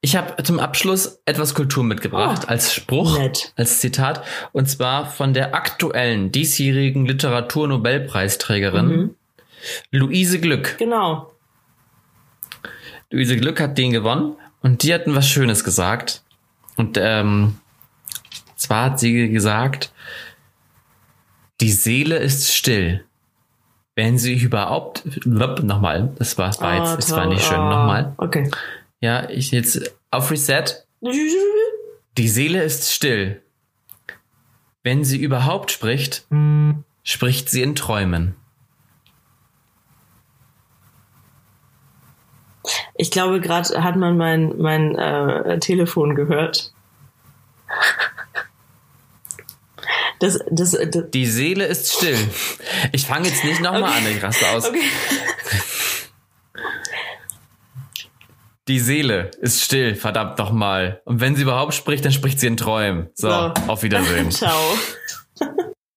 [0.00, 3.52] Ich habe zum Abschluss etwas Kultur mitgebracht Oh, als Spruch, nett.
[3.56, 9.14] als Zitat, und zwar von der aktuellen diesjährigen Literaturnobelpreisträgerin Mhm.
[9.90, 10.76] Luise Glück.
[10.78, 11.32] genau.
[13.10, 16.22] Luise Glück hat den gewonnen und die hatten was Schönes gesagt.
[16.76, 17.58] Und ähm,
[18.56, 19.92] zwar hat sie gesagt,
[21.60, 23.04] die Seele ist still.
[23.94, 27.34] Wenn sie überhaupt, nochmal, das war, war jetzt, Ah, das war toll.
[27.34, 28.14] nicht schön, Ah, nochmal.
[28.16, 28.50] Okay.
[29.00, 30.64] Ja, ich jetzt auf Reset.
[32.16, 33.42] Die Seele ist still.
[34.82, 36.24] Wenn sie überhaupt spricht,
[37.04, 38.34] spricht sie in Träumen.
[42.94, 46.72] Ich glaube, gerade hat man mein, mein äh, Telefon gehört.
[50.20, 52.16] Das, das, das Die Seele ist still.
[52.92, 53.92] Ich fange jetzt nicht nochmal Okay.
[53.96, 54.68] an, ich raste aus.
[54.68, 54.80] okay.
[58.68, 61.02] Die Seele ist still, verdammt nochmal.
[61.04, 63.08] Und wenn sie überhaupt spricht, dann spricht sie in Träumen.
[63.14, 63.52] So, So.
[63.66, 64.30] auf Wiedersehen.
[64.30, 64.56] Ciao.